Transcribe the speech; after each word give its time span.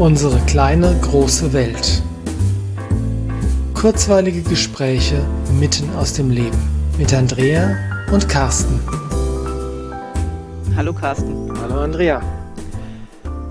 Unsere 0.00 0.40
kleine 0.46 0.98
große 1.02 1.52
Welt. 1.52 2.02
Kurzweilige 3.74 4.40
Gespräche 4.40 5.22
mitten 5.58 5.94
aus 5.94 6.14
dem 6.14 6.30
Leben 6.30 6.56
mit 6.96 7.12
Andrea 7.12 7.76
und 8.10 8.26
Carsten. 8.26 8.80
Hallo 10.74 10.94
Carsten. 10.94 11.52
Hallo 11.60 11.82
Andrea. 11.82 12.22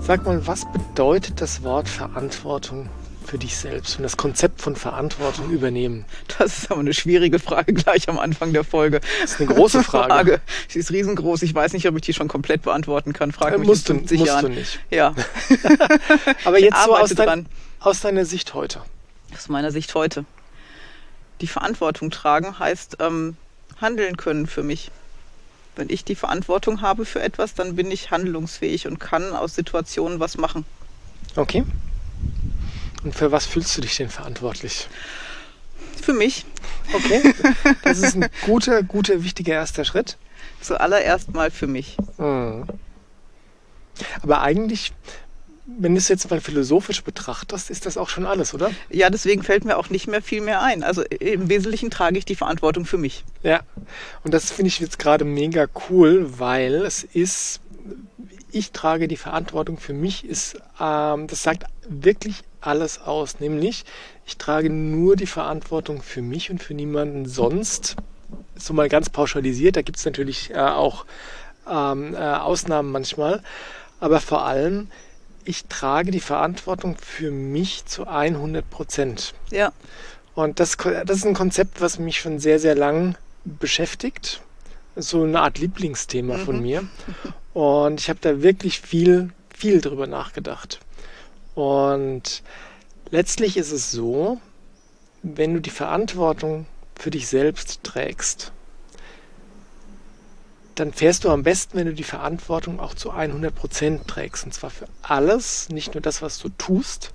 Sag 0.00 0.26
mal, 0.26 0.44
was 0.44 0.66
bedeutet 0.72 1.40
das 1.40 1.62
Wort 1.62 1.88
Verantwortung 1.88 2.88
für 3.30 3.38
dich 3.38 3.56
selbst 3.56 3.96
und 3.96 4.02
das 4.02 4.16
Konzept 4.16 4.60
von 4.60 4.74
Verantwortung 4.74 5.50
übernehmen? 5.50 6.04
Das 6.36 6.58
ist 6.58 6.70
aber 6.70 6.80
eine 6.80 6.92
schwierige 6.92 7.38
Frage 7.38 7.72
gleich 7.72 8.08
am 8.08 8.18
Anfang 8.18 8.52
der 8.52 8.64
Folge. 8.64 9.00
Das 9.20 9.32
ist 9.32 9.40
eine 9.40 9.54
große 9.54 9.82
Frage. 9.84 10.12
Frage. 10.12 10.40
Sie 10.66 10.80
ist 10.80 10.90
riesengroß. 10.90 11.42
Ich 11.42 11.54
weiß 11.54 11.72
nicht, 11.72 11.86
ob 11.86 11.94
ich 11.94 12.02
die 12.02 12.12
schon 12.12 12.26
komplett 12.26 12.62
beantworten 12.62 13.12
kann. 13.12 13.30
Frag 13.30 13.54
äh, 13.54 13.58
mich 13.58 13.68
musst 13.68 13.88
in 13.88 13.98
50 13.98 14.18
du, 14.18 14.20
musst 14.22 14.32
Jahren. 14.32 14.46
du 14.46 14.58
nicht. 14.58 14.80
Ja. 14.90 15.14
aber 16.44 16.58
jetzt 16.58 16.82
so 16.84 16.96
aus, 16.96 17.10
dein, 17.14 17.46
aus 17.78 18.00
deiner 18.00 18.24
Sicht 18.24 18.52
heute. 18.54 18.82
Aus 19.32 19.48
meiner 19.48 19.70
Sicht 19.70 19.94
heute. 19.94 20.24
Die 21.40 21.46
Verantwortung 21.46 22.10
tragen 22.10 22.58
heißt 22.58 22.96
ähm, 22.98 23.36
handeln 23.80 24.16
können 24.16 24.48
für 24.48 24.64
mich. 24.64 24.90
Wenn 25.76 25.88
ich 25.88 26.04
die 26.04 26.16
Verantwortung 26.16 26.82
habe 26.82 27.04
für 27.04 27.22
etwas, 27.22 27.54
dann 27.54 27.76
bin 27.76 27.92
ich 27.92 28.10
handlungsfähig 28.10 28.88
und 28.88 28.98
kann 28.98 29.32
aus 29.32 29.54
Situationen 29.54 30.18
was 30.18 30.36
machen. 30.36 30.64
Okay. 31.36 31.64
Und 33.02 33.14
für 33.14 33.32
was 33.32 33.46
fühlst 33.46 33.76
du 33.76 33.80
dich 33.80 33.96
denn 33.96 34.10
verantwortlich? 34.10 34.88
Für 36.02 36.12
mich. 36.12 36.44
Okay. 36.92 37.34
Das 37.82 37.98
ist 37.98 38.16
ein 38.16 38.26
guter, 38.46 38.82
guter, 38.82 39.22
wichtiger 39.22 39.54
erster 39.54 39.84
Schritt. 39.84 40.16
Zuallererst 40.60 41.32
mal 41.32 41.50
für 41.50 41.66
mich. 41.66 41.96
Mhm. 42.18 42.66
Aber 44.22 44.40
eigentlich, 44.40 44.92
wenn 45.66 45.94
du 45.94 45.98
es 45.98 46.08
jetzt 46.08 46.30
mal 46.30 46.40
philosophisch 46.40 47.02
betrachtest, 47.02 47.70
ist 47.70 47.86
das 47.86 47.96
auch 47.96 48.08
schon 48.08 48.26
alles, 48.26 48.54
oder? 48.54 48.70
Ja, 48.90 49.10
deswegen 49.10 49.42
fällt 49.42 49.64
mir 49.64 49.76
auch 49.76 49.90
nicht 49.90 50.06
mehr 50.06 50.22
viel 50.22 50.40
mehr 50.40 50.62
ein. 50.62 50.82
Also 50.82 51.02
im 51.02 51.48
Wesentlichen 51.48 51.90
trage 51.90 52.18
ich 52.18 52.24
die 52.24 52.36
Verantwortung 52.36 52.84
für 52.84 52.98
mich. 52.98 53.24
Ja, 53.42 53.60
und 54.24 54.34
das 54.34 54.50
finde 54.50 54.68
ich 54.68 54.80
jetzt 54.80 54.98
gerade 54.98 55.24
mega 55.24 55.66
cool, 55.88 56.38
weil 56.38 56.74
es 56.74 57.04
ist, 57.04 57.60
ich 58.52 58.72
trage 58.72 59.08
die 59.08 59.16
Verantwortung 59.16 59.78
für 59.78 59.94
mich, 59.94 60.24
ist, 60.24 60.56
ähm, 60.80 61.26
das 61.26 61.42
sagt 61.42 61.64
wirklich 61.88 62.42
alles 62.60 63.00
aus. 63.00 63.40
Nämlich, 63.40 63.84
ich 64.26 64.36
trage 64.36 64.70
nur 64.70 65.16
die 65.16 65.26
Verantwortung 65.26 66.02
für 66.02 66.22
mich 66.22 66.50
und 66.50 66.62
für 66.62 66.74
niemanden 66.74 67.26
sonst. 67.26 67.96
So 68.56 68.74
mal 68.74 68.88
ganz 68.88 69.10
pauschalisiert, 69.10 69.76
da 69.76 69.82
gibt 69.82 69.98
es 69.98 70.04
natürlich 70.04 70.50
äh, 70.50 70.58
auch 70.58 71.06
ähm, 71.68 72.14
äh, 72.14 72.18
Ausnahmen 72.18 72.92
manchmal. 72.92 73.42
Aber 74.00 74.20
vor 74.20 74.44
allem, 74.44 74.88
ich 75.44 75.66
trage 75.66 76.10
die 76.10 76.20
Verantwortung 76.20 76.96
für 76.96 77.30
mich 77.30 77.86
zu 77.86 78.06
100 78.06 78.68
Prozent. 78.68 79.34
Ja. 79.50 79.72
Und 80.34 80.60
das, 80.60 80.76
das 80.76 81.18
ist 81.18 81.26
ein 81.26 81.34
Konzept, 81.34 81.80
was 81.80 81.98
mich 81.98 82.20
schon 82.20 82.38
sehr, 82.38 82.58
sehr 82.58 82.74
lang 82.74 83.16
beschäftigt. 83.44 84.40
So 84.96 85.22
eine 85.24 85.40
Art 85.40 85.58
Lieblingsthema 85.58 86.36
mhm. 86.36 86.44
von 86.44 86.62
mir. 86.62 86.84
Und 87.52 88.00
ich 88.00 88.08
habe 88.08 88.20
da 88.22 88.42
wirklich 88.42 88.80
viel, 88.80 89.30
viel 89.54 89.80
drüber 89.80 90.06
nachgedacht. 90.06 90.80
Und 91.60 92.42
letztlich 93.10 93.58
ist 93.58 93.70
es 93.70 93.90
so, 93.90 94.40
wenn 95.22 95.52
du 95.52 95.60
die 95.60 95.68
Verantwortung 95.68 96.64
für 96.94 97.10
dich 97.10 97.28
selbst 97.28 97.84
trägst, 97.84 98.52
dann 100.74 100.94
fährst 100.94 101.24
du 101.24 101.28
am 101.28 101.42
besten, 101.42 101.76
wenn 101.76 101.86
du 101.86 101.92
die 101.92 102.02
Verantwortung 102.02 102.80
auch 102.80 102.94
zu 102.94 103.10
100 103.10 103.54
Prozent 103.54 104.08
trägst. 104.08 104.44
Und 104.44 104.54
zwar 104.54 104.70
für 104.70 104.86
alles, 105.02 105.68
nicht 105.68 105.92
nur 105.92 106.00
das, 106.00 106.22
was 106.22 106.38
du 106.38 106.48
tust, 106.48 107.12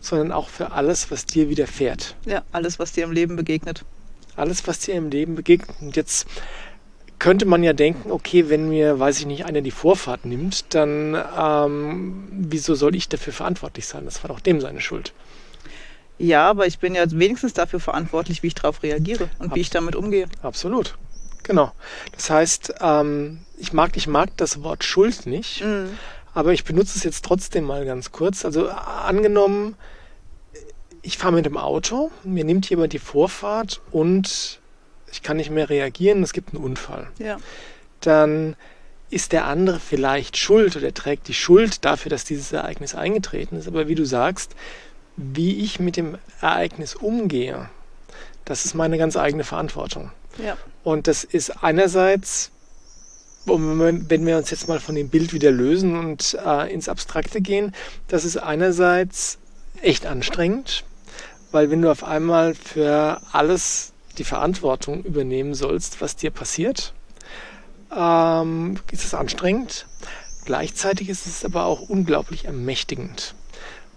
sondern 0.00 0.32
auch 0.32 0.48
für 0.48 0.72
alles, 0.72 1.10
was 1.10 1.26
dir 1.26 1.50
widerfährt. 1.50 2.16
Ja, 2.24 2.42
alles, 2.52 2.78
was 2.78 2.92
dir 2.92 3.04
im 3.04 3.12
Leben 3.12 3.36
begegnet. 3.36 3.84
Alles, 4.34 4.66
was 4.66 4.78
dir 4.78 4.94
im 4.94 5.10
Leben 5.10 5.34
begegnet. 5.34 5.76
Und 5.82 5.94
jetzt 5.94 6.26
könnte 7.24 7.46
man 7.46 7.62
ja 7.62 7.72
denken, 7.72 8.12
okay, 8.12 8.50
wenn 8.50 8.68
mir, 8.68 9.00
weiß 9.00 9.18
ich 9.18 9.24
nicht, 9.24 9.46
einer 9.46 9.62
die 9.62 9.70
Vorfahrt 9.70 10.26
nimmt, 10.26 10.74
dann 10.74 11.16
ähm, 11.38 12.28
wieso 12.30 12.74
soll 12.74 12.94
ich 12.94 13.08
dafür 13.08 13.32
verantwortlich 13.32 13.86
sein? 13.86 14.04
Das 14.04 14.22
war 14.22 14.28
doch 14.28 14.40
dem 14.40 14.60
seine 14.60 14.82
Schuld. 14.82 15.14
Ja, 16.18 16.50
aber 16.50 16.66
ich 16.66 16.80
bin 16.80 16.94
ja 16.94 17.10
wenigstens 17.10 17.54
dafür 17.54 17.80
verantwortlich, 17.80 18.42
wie 18.42 18.48
ich 18.48 18.54
darauf 18.54 18.82
reagiere 18.82 19.30
und 19.38 19.46
Abs 19.46 19.54
wie 19.54 19.60
ich 19.62 19.70
damit 19.70 19.96
umgehe. 19.96 20.26
Absolut. 20.42 20.98
Genau. 21.44 21.72
Das 22.12 22.28
heißt, 22.28 22.74
ähm, 22.82 23.38
ich, 23.56 23.72
mag, 23.72 23.96
ich 23.96 24.06
mag 24.06 24.36
das 24.36 24.62
Wort 24.62 24.84
Schuld 24.84 25.24
nicht, 25.24 25.64
mhm. 25.64 25.96
aber 26.34 26.52
ich 26.52 26.64
benutze 26.64 26.98
es 26.98 27.04
jetzt 27.04 27.24
trotzdem 27.24 27.64
mal 27.64 27.86
ganz 27.86 28.12
kurz. 28.12 28.44
Also 28.44 28.68
angenommen, 28.68 29.76
ich 31.00 31.16
fahre 31.16 31.32
mit 31.32 31.46
dem 31.46 31.56
Auto, 31.56 32.10
mir 32.22 32.44
nimmt 32.44 32.68
jemand 32.68 32.92
die 32.92 32.98
Vorfahrt 32.98 33.80
und 33.92 34.60
ich 35.14 35.22
kann 35.22 35.36
nicht 35.36 35.50
mehr 35.50 35.70
reagieren, 35.70 36.24
es 36.24 36.32
gibt 36.32 36.54
einen 36.54 36.64
Unfall. 36.64 37.06
Ja. 37.18 37.38
Dann 38.00 38.56
ist 39.10 39.30
der 39.30 39.46
andere 39.46 39.78
vielleicht 39.78 40.36
schuld 40.36 40.74
oder 40.76 40.92
trägt 40.92 41.28
die 41.28 41.34
Schuld 41.34 41.84
dafür, 41.84 42.10
dass 42.10 42.24
dieses 42.24 42.52
Ereignis 42.52 42.96
eingetreten 42.96 43.56
ist. 43.56 43.68
Aber 43.68 43.86
wie 43.86 43.94
du 43.94 44.04
sagst, 44.04 44.56
wie 45.16 45.60
ich 45.60 45.78
mit 45.78 45.96
dem 45.96 46.18
Ereignis 46.40 46.96
umgehe, 46.96 47.70
das 48.44 48.64
ist 48.64 48.74
meine 48.74 48.98
ganz 48.98 49.16
eigene 49.16 49.44
Verantwortung. 49.44 50.10
Ja. 50.44 50.56
Und 50.82 51.06
das 51.06 51.22
ist 51.22 51.62
einerseits, 51.62 52.50
wenn 53.46 54.26
wir 54.26 54.36
uns 54.36 54.50
jetzt 54.50 54.66
mal 54.66 54.80
von 54.80 54.96
dem 54.96 55.10
Bild 55.10 55.32
wieder 55.32 55.52
lösen 55.52 55.96
und 55.96 56.36
äh, 56.44 56.72
ins 56.74 56.88
Abstrakte 56.88 57.40
gehen, 57.40 57.72
das 58.08 58.24
ist 58.24 58.38
einerseits 58.38 59.38
echt 59.80 60.06
anstrengend, 60.06 60.82
weil 61.52 61.70
wenn 61.70 61.82
du 61.82 61.90
auf 61.92 62.02
einmal 62.02 62.54
für 62.56 63.20
alles 63.30 63.93
die 64.18 64.24
Verantwortung 64.24 65.02
übernehmen 65.04 65.54
sollst, 65.54 66.00
was 66.00 66.16
dir 66.16 66.30
passiert, 66.30 66.94
ähm, 67.96 68.78
ist 68.90 69.04
es 69.04 69.14
anstrengend. 69.14 69.86
Gleichzeitig 70.44 71.08
ist 71.08 71.26
es 71.26 71.44
aber 71.44 71.64
auch 71.64 71.80
unglaublich 71.80 72.44
ermächtigend, 72.44 73.34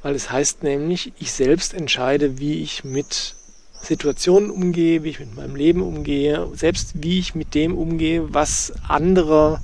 weil 0.01 0.15
es 0.15 0.31
heißt 0.31 0.63
nämlich, 0.63 1.13
ich 1.19 1.31
selbst 1.31 1.73
entscheide, 1.73 2.39
wie 2.39 2.61
ich 2.61 2.83
mit 2.83 3.35
Situationen 3.81 4.49
umgehe, 4.49 5.03
wie 5.03 5.09
ich 5.09 5.19
mit 5.19 5.35
meinem 5.35 5.55
Leben 5.55 5.81
umgehe, 5.81 6.47
selbst 6.55 6.91
wie 6.95 7.19
ich 7.19 7.35
mit 7.35 7.53
dem 7.53 7.77
umgehe, 7.77 8.33
was 8.33 8.73
andere 8.87 9.61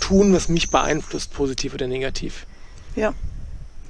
tun, 0.00 0.32
was 0.32 0.48
mich 0.48 0.70
beeinflusst, 0.70 1.32
positiv 1.32 1.74
oder 1.74 1.86
negativ. 1.86 2.46
Ja. 2.96 3.14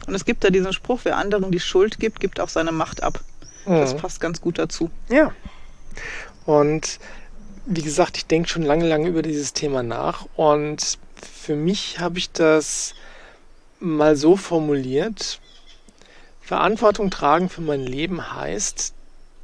Und 0.06 0.14
es 0.14 0.24
gibt 0.24 0.44
da 0.44 0.50
diesen 0.50 0.72
Spruch, 0.72 1.00
wer 1.04 1.16
anderen 1.16 1.50
die 1.50 1.60
Schuld 1.60 1.98
gibt, 1.98 2.20
gibt 2.20 2.40
auch 2.40 2.48
seine 2.48 2.72
Macht 2.72 3.02
ab. 3.02 3.20
Mhm. 3.66 3.72
Das 3.72 3.96
passt 3.96 4.20
ganz 4.20 4.40
gut 4.40 4.58
dazu. 4.58 4.90
Ja. 5.08 5.32
Und 6.44 6.98
wie 7.66 7.82
gesagt, 7.82 8.16
ich 8.16 8.26
denke 8.26 8.48
schon 8.48 8.62
lange, 8.62 8.86
lange 8.86 9.08
über 9.08 9.22
dieses 9.22 9.52
Thema 9.52 9.82
nach. 9.82 10.26
Und 10.36 10.98
für 11.20 11.56
mich 11.56 11.98
habe 11.98 12.18
ich 12.18 12.30
das 12.30 12.94
mal 13.80 14.16
so 14.16 14.36
formuliert. 14.36 15.40
Verantwortung 16.40 17.10
tragen 17.10 17.48
für 17.48 17.60
mein 17.60 17.80
Leben 17.80 18.32
heißt, 18.34 18.94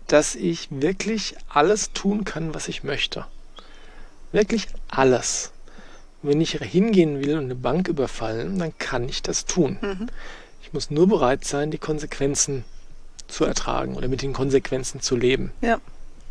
dass 0.06 0.34
ich 0.34 0.68
wirklich 0.70 1.36
alles 1.48 1.92
tun 1.92 2.24
kann, 2.24 2.54
was 2.54 2.68
ich 2.68 2.84
möchte. 2.84 3.26
Wirklich 4.30 4.68
alles. 4.88 5.52
Wenn 6.22 6.40
ich 6.40 6.52
hingehen 6.52 7.20
will 7.20 7.36
und 7.36 7.44
eine 7.44 7.56
Bank 7.56 7.88
überfallen, 7.88 8.58
dann 8.58 8.76
kann 8.78 9.08
ich 9.08 9.22
das 9.22 9.44
tun. 9.44 9.78
Mhm. 9.80 10.06
Ich 10.62 10.72
muss 10.72 10.90
nur 10.90 11.08
bereit 11.08 11.44
sein, 11.44 11.70
die 11.70 11.78
Konsequenzen 11.78 12.64
zu 13.26 13.44
ertragen 13.44 13.96
oder 13.96 14.08
mit 14.08 14.22
den 14.22 14.32
Konsequenzen 14.32 15.00
zu 15.00 15.16
leben. 15.16 15.52
Ja. 15.60 15.80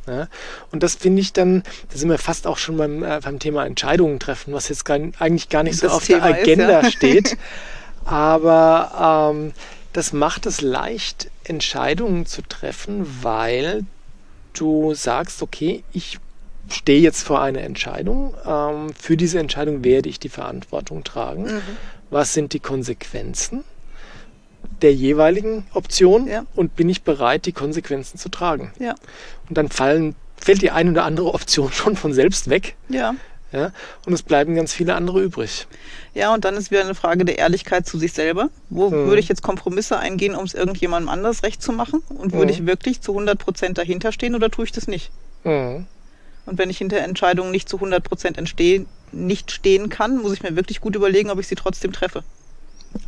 Ja, 0.07 0.27
und 0.71 0.81
das 0.81 0.95
finde 0.95 1.21
ich 1.21 1.31
dann, 1.31 1.63
da 1.91 1.97
sind 1.97 2.09
wir 2.09 2.17
fast 2.17 2.47
auch 2.47 2.57
schon 2.57 2.77
beim, 2.77 3.03
äh, 3.03 3.19
beim 3.23 3.37
Thema 3.37 3.65
Entscheidungen 3.65 4.19
treffen, 4.19 4.53
was 4.53 4.67
jetzt 4.69 4.83
gar, 4.83 4.99
eigentlich 5.19 5.49
gar 5.49 5.63
nicht 5.63 5.77
so 5.77 5.89
auf 5.89 6.05
Thema 6.05 6.31
der 6.31 6.41
Agenda 6.41 6.79
ist, 6.79 6.85
ja. 6.85 6.91
steht. 6.91 7.37
Aber 8.05 9.31
ähm, 9.33 9.53
das 9.93 10.11
macht 10.11 10.45
es 10.47 10.61
leicht, 10.61 11.29
Entscheidungen 11.43 12.25
zu 12.25 12.41
treffen, 12.41 13.05
weil 13.21 13.83
du 14.53 14.93
sagst, 14.93 15.41
okay, 15.41 15.83
ich 15.93 16.17
stehe 16.69 17.01
jetzt 17.01 17.23
vor 17.23 17.41
einer 17.41 17.61
Entscheidung. 17.61 18.33
Ähm, 18.45 18.93
für 18.99 19.17
diese 19.17 19.39
Entscheidung 19.39 19.83
werde 19.83 20.09
ich 20.09 20.19
die 20.19 20.29
Verantwortung 20.29 21.03
tragen. 21.03 21.43
Mhm. 21.43 21.61
Was 22.09 22.33
sind 22.33 22.53
die 22.53 22.59
Konsequenzen? 22.59 23.63
Der 24.81 24.93
jeweiligen 24.93 25.65
Option 25.73 26.27
ja. 26.27 26.45
und 26.55 26.75
bin 26.75 26.89
ich 26.89 27.03
bereit, 27.03 27.45
die 27.45 27.51
Konsequenzen 27.51 28.17
zu 28.17 28.29
tragen. 28.29 28.71
Ja. 28.79 28.95
Und 29.49 29.57
dann 29.57 29.69
fallen, 29.69 30.15
fällt 30.37 30.61
die 30.61 30.71
eine 30.71 30.91
oder 30.91 31.03
andere 31.03 31.33
Option 31.33 31.71
schon 31.73 31.95
von 31.95 32.13
selbst 32.13 32.49
weg. 32.49 32.75
Ja. 32.89 33.15
Ja, 33.53 33.73
und 34.05 34.13
es 34.13 34.23
bleiben 34.23 34.55
ganz 34.55 34.71
viele 34.71 34.95
andere 34.95 35.21
übrig. 35.21 35.67
Ja, 36.13 36.33
und 36.33 36.45
dann 36.45 36.55
ist 36.55 36.71
wieder 36.71 36.81
eine 36.81 36.95
Frage 36.95 37.25
der 37.25 37.37
Ehrlichkeit 37.37 37.85
zu 37.85 37.97
sich 37.97 38.13
selber. 38.13 38.49
Wo 38.69 38.89
mhm. 38.89 39.07
würde 39.07 39.19
ich 39.19 39.27
jetzt 39.27 39.41
Kompromisse 39.41 39.99
eingehen, 39.99 40.35
um 40.35 40.45
es 40.45 40.53
irgendjemandem 40.53 41.09
anders 41.09 41.43
recht 41.43 41.61
zu 41.61 41.73
machen? 41.73 42.01
Und 42.07 42.31
würde 42.31 42.45
mhm. 42.45 42.51
ich 42.51 42.65
wirklich 42.65 43.01
zu 43.01 43.11
100 43.11 43.37
Prozent 43.37 43.77
dahinter 43.77 44.13
stehen 44.13 44.35
oder 44.35 44.49
tue 44.49 44.63
ich 44.63 44.71
das 44.71 44.87
nicht? 44.87 45.11
Mhm. 45.43 45.85
Und 46.45 46.57
wenn 46.57 46.69
ich 46.69 46.77
hinter 46.77 46.99
Entscheidungen 46.99 47.51
nicht 47.51 47.67
zu 47.67 47.75
100 47.77 48.03
Prozent 48.03 48.39
nicht 49.11 49.51
stehen 49.51 49.89
kann, 49.89 50.17
muss 50.21 50.33
ich 50.33 50.43
mir 50.43 50.55
wirklich 50.55 50.79
gut 50.79 50.95
überlegen, 50.95 51.29
ob 51.29 51.39
ich 51.39 51.47
sie 51.47 51.55
trotzdem 51.55 51.91
treffe. 51.91 52.23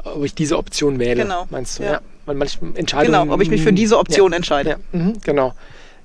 Ob 0.03 0.23
ich 0.23 0.33
diese 0.33 0.57
Option 0.57 0.99
wähle, 0.99 1.23
Genau, 1.23 1.45
meinst 1.49 1.79
du? 1.79 1.83
ja. 1.83 2.01
Weil 2.25 2.35
manche 2.35 2.59
Entscheidungen. 2.75 3.21
Genau, 3.21 3.33
ob 3.33 3.41
ich 3.41 3.49
mich 3.49 3.61
für 3.61 3.73
diese 3.73 3.97
Option 3.97 4.31
entscheide. 4.31 4.69
Ja, 4.69 4.77
mhm, 4.97 5.21
genau. 5.23 5.53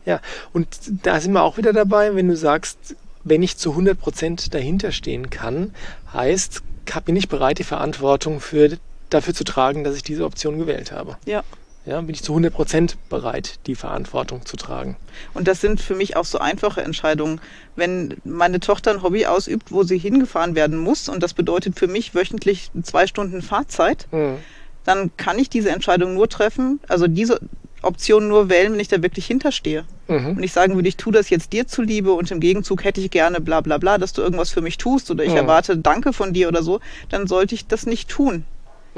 Ja, 0.04 0.20
und 0.52 0.66
da 1.04 1.20
sind 1.20 1.32
wir 1.32 1.42
auch 1.42 1.58
wieder 1.58 1.72
dabei, 1.72 2.14
wenn 2.16 2.28
du 2.28 2.36
sagst, 2.36 2.96
wenn 3.24 3.42
ich 3.42 3.56
zu 3.56 3.70
100 3.70 4.00
Prozent 4.00 4.54
dahinter 4.54 4.90
stehen 4.90 5.30
kann, 5.30 5.74
heißt, 6.12 6.62
bin 7.04 7.14
ich 7.16 7.28
bereit, 7.28 7.58
die 7.58 7.64
Verantwortung 7.64 8.40
für, 8.40 8.78
dafür 9.10 9.34
zu 9.34 9.44
tragen, 9.44 9.84
dass 9.84 9.94
ich 9.94 10.02
diese 10.02 10.24
Option 10.24 10.58
gewählt 10.58 10.90
habe. 10.92 11.16
Ja. 11.26 11.44
Ja, 11.88 11.98
bin 12.02 12.14
ich 12.14 12.22
zu 12.22 12.32
100 12.32 12.52
Prozent 12.52 12.96
bereit, 13.08 13.60
die 13.66 13.74
Verantwortung 13.74 14.44
zu 14.44 14.58
tragen. 14.58 14.96
Und 15.32 15.48
das 15.48 15.62
sind 15.62 15.80
für 15.80 15.94
mich 15.94 16.16
auch 16.16 16.26
so 16.26 16.38
einfache 16.38 16.82
Entscheidungen. 16.82 17.40
Wenn 17.76 18.18
meine 18.24 18.60
Tochter 18.60 18.90
ein 18.90 19.02
Hobby 19.02 19.24
ausübt, 19.24 19.72
wo 19.72 19.84
sie 19.84 19.96
hingefahren 19.96 20.54
werden 20.54 20.76
muss, 20.76 21.08
und 21.08 21.22
das 21.22 21.32
bedeutet 21.32 21.78
für 21.78 21.86
mich 21.86 22.14
wöchentlich 22.14 22.70
zwei 22.82 23.06
Stunden 23.06 23.40
Fahrzeit, 23.40 24.06
Mhm. 24.12 24.36
dann 24.84 25.10
kann 25.16 25.38
ich 25.38 25.48
diese 25.48 25.70
Entscheidung 25.70 26.12
nur 26.12 26.28
treffen, 26.28 26.78
also 26.88 27.06
diese 27.06 27.40
Option 27.80 28.28
nur 28.28 28.50
wählen, 28.50 28.72
wenn 28.72 28.80
ich 28.80 28.88
da 28.88 29.02
wirklich 29.02 29.24
hinterstehe. 29.26 29.84
Mhm. 30.08 30.36
Und 30.36 30.42
ich 30.42 30.52
sagen 30.52 30.74
würde, 30.74 30.88
ich 30.88 30.96
tue 30.98 31.12
das 31.14 31.30
jetzt 31.30 31.54
dir 31.54 31.66
zuliebe 31.66 32.12
und 32.12 32.30
im 32.30 32.40
Gegenzug 32.40 32.84
hätte 32.84 33.00
ich 33.00 33.10
gerne 33.10 33.40
bla 33.40 33.62
bla 33.62 33.78
bla, 33.78 33.96
dass 33.96 34.12
du 34.12 34.20
irgendwas 34.20 34.50
für 34.50 34.60
mich 34.60 34.76
tust 34.76 35.10
oder 35.10 35.24
ich 35.24 35.30
Mhm. 35.30 35.36
erwarte 35.38 35.78
Danke 35.78 36.12
von 36.12 36.34
dir 36.34 36.48
oder 36.48 36.62
so, 36.62 36.80
dann 37.08 37.26
sollte 37.26 37.54
ich 37.54 37.66
das 37.66 37.86
nicht 37.86 38.10
tun. 38.10 38.44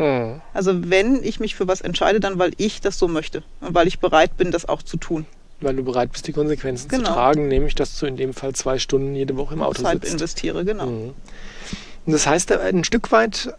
Mhm. 0.00 0.40
Also 0.54 0.88
wenn 0.90 1.22
ich 1.22 1.40
mich 1.40 1.54
für 1.54 1.68
was 1.68 1.80
entscheide, 1.80 2.20
dann 2.20 2.38
weil 2.38 2.52
ich 2.56 2.80
das 2.80 2.98
so 2.98 3.06
möchte 3.08 3.42
und 3.60 3.74
weil 3.74 3.86
ich 3.86 3.98
bereit 4.00 4.36
bin, 4.36 4.50
das 4.50 4.68
auch 4.68 4.82
zu 4.82 4.96
tun. 4.96 5.26
Weil 5.60 5.76
du 5.76 5.82
bereit 5.84 6.10
bist, 6.12 6.26
die 6.26 6.32
Konsequenzen 6.32 6.88
zu 6.88 6.96
Genau. 6.96 7.12
tragen, 7.12 7.48
nämlich 7.48 7.74
dass 7.74 7.98
du 7.98 8.06
in 8.06 8.16
dem 8.16 8.32
Fall 8.32 8.54
zwei 8.54 8.78
Stunden 8.78 9.14
jede 9.14 9.36
Woche 9.36 9.54
im 9.54 9.62
Auto 9.62 9.82
Zeit 9.82 10.00
sitzt. 10.00 10.12
investiere, 10.12 10.64
genau. 10.64 10.86
Mhm. 10.86 11.14
Und 12.06 12.12
das 12.12 12.26
heißt, 12.26 12.50
ein 12.52 12.82
Stück 12.84 13.12
weit 13.12 13.52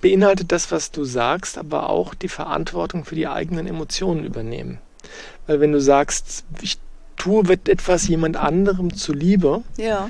beinhaltet 0.00 0.52
das, 0.52 0.70
was 0.70 0.90
du 0.90 1.04
sagst, 1.04 1.58
aber 1.58 1.88
auch 1.90 2.14
die 2.14 2.28
Verantwortung 2.28 3.04
für 3.04 3.14
die 3.14 3.26
eigenen 3.26 3.66
Emotionen 3.66 4.24
übernehmen. 4.24 4.78
Weil 5.46 5.60
wenn 5.60 5.72
du 5.72 5.80
sagst, 5.80 6.44
ich 6.60 6.78
tue 7.16 7.44
etwas 7.66 8.06
jemand 8.08 8.36
anderem 8.36 8.94
zuliebe, 8.94 9.62
Ja, 9.76 10.08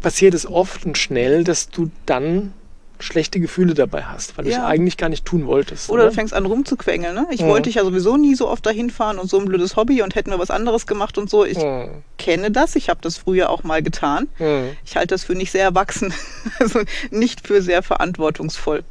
passiert 0.00 0.34
es 0.34 0.44
oft 0.46 0.84
und 0.84 0.98
schnell, 0.98 1.44
dass 1.44 1.68
du 1.70 1.90
dann 2.06 2.52
schlechte 3.00 3.40
Gefühle 3.40 3.74
dabei 3.74 4.02
hast, 4.04 4.36
weil 4.38 4.44
du 4.44 4.50
es 4.50 4.56
Ja. 4.56 4.66
eigentlich 4.66 4.96
gar 4.96 5.08
nicht 5.08 5.24
tun 5.24 5.46
wolltest. 5.46 5.90
oder 5.90 6.06
du 6.06 6.12
fängst 6.12 6.32
an 6.32 6.46
rumzuquengeln. 6.46 7.14
Ne? 7.14 7.26
Ich 7.30 7.40
Mhm. 7.42 7.46
wollte 7.48 7.62
dich 7.68 7.74
ja 7.74 7.84
sowieso 7.84 8.16
nie 8.16 8.34
so 8.34 8.48
oft 8.48 8.64
dahin 8.64 8.88
fahren 8.90 9.18
und 9.18 9.28
so 9.28 9.38
ein 9.38 9.44
blödes 9.46 9.76
Hobby 9.76 10.00
und 10.02 10.14
hätten 10.14 10.30
wir 10.30 10.38
was 10.38 10.50
anderes 10.50 10.86
gemacht 10.86 11.18
und 11.18 11.28
so. 11.28 11.44
Ich 11.44 11.58
Mhm. 11.58 12.02
kenne 12.18 12.50
das, 12.50 12.76
ich 12.76 12.88
habe 12.88 13.00
das 13.02 13.16
früher 13.16 13.50
auch 13.50 13.62
mal 13.64 13.82
getan. 13.82 14.28
Mhm. 14.38 14.70
Ich 14.84 14.96
halte 14.96 15.08
das 15.14 15.24
für 15.24 15.34
nicht 15.34 15.50
sehr 15.50 15.64
erwachsen, 15.64 16.14
also 16.60 16.80
nicht 17.10 17.46
für 17.46 17.60
sehr 17.62 17.82
verantwortungsvoll. 17.82 18.84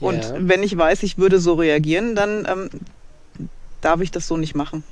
Und 0.00 0.24
Ja. 0.24 0.34
wenn 0.38 0.62
ich 0.62 0.76
weiß, 0.76 1.02
ich 1.04 1.18
würde 1.18 1.38
so 1.38 1.54
reagieren, 1.54 2.14
dann 2.16 2.46
ähm, 2.50 2.70
darf 3.82 4.00
ich 4.00 4.10
das 4.10 4.26
so 4.26 4.36
nicht 4.36 4.54
machen. 4.54 4.84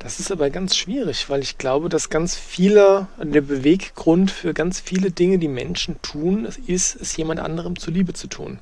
Das 0.00 0.18
ist 0.18 0.32
aber 0.32 0.48
ganz 0.48 0.76
schwierig, 0.76 1.28
weil 1.28 1.42
ich 1.42 1.58
glaube, 1.58 1.90
dass 1.90 2.08
ganz 2.08 2.34
viele, 2.34 3.06
der 3.18 3.42
Beweggrund 3.42 4.30
für 4.30 4.54
ganz 4.54 4.80
viele 4.80 5.10
Dinge, 5.10 5.38
die 5.38 5.46
Menschen 5.46 6.00
tun, 6.00 6.48
ist, 6.66 6.96
es 6.96 7.16
jemand 7.18 7.38
anderem 7.38 7.78
zuliebe 7.78 8.14
zu 8.14 8.26
tun. 8.26 8.58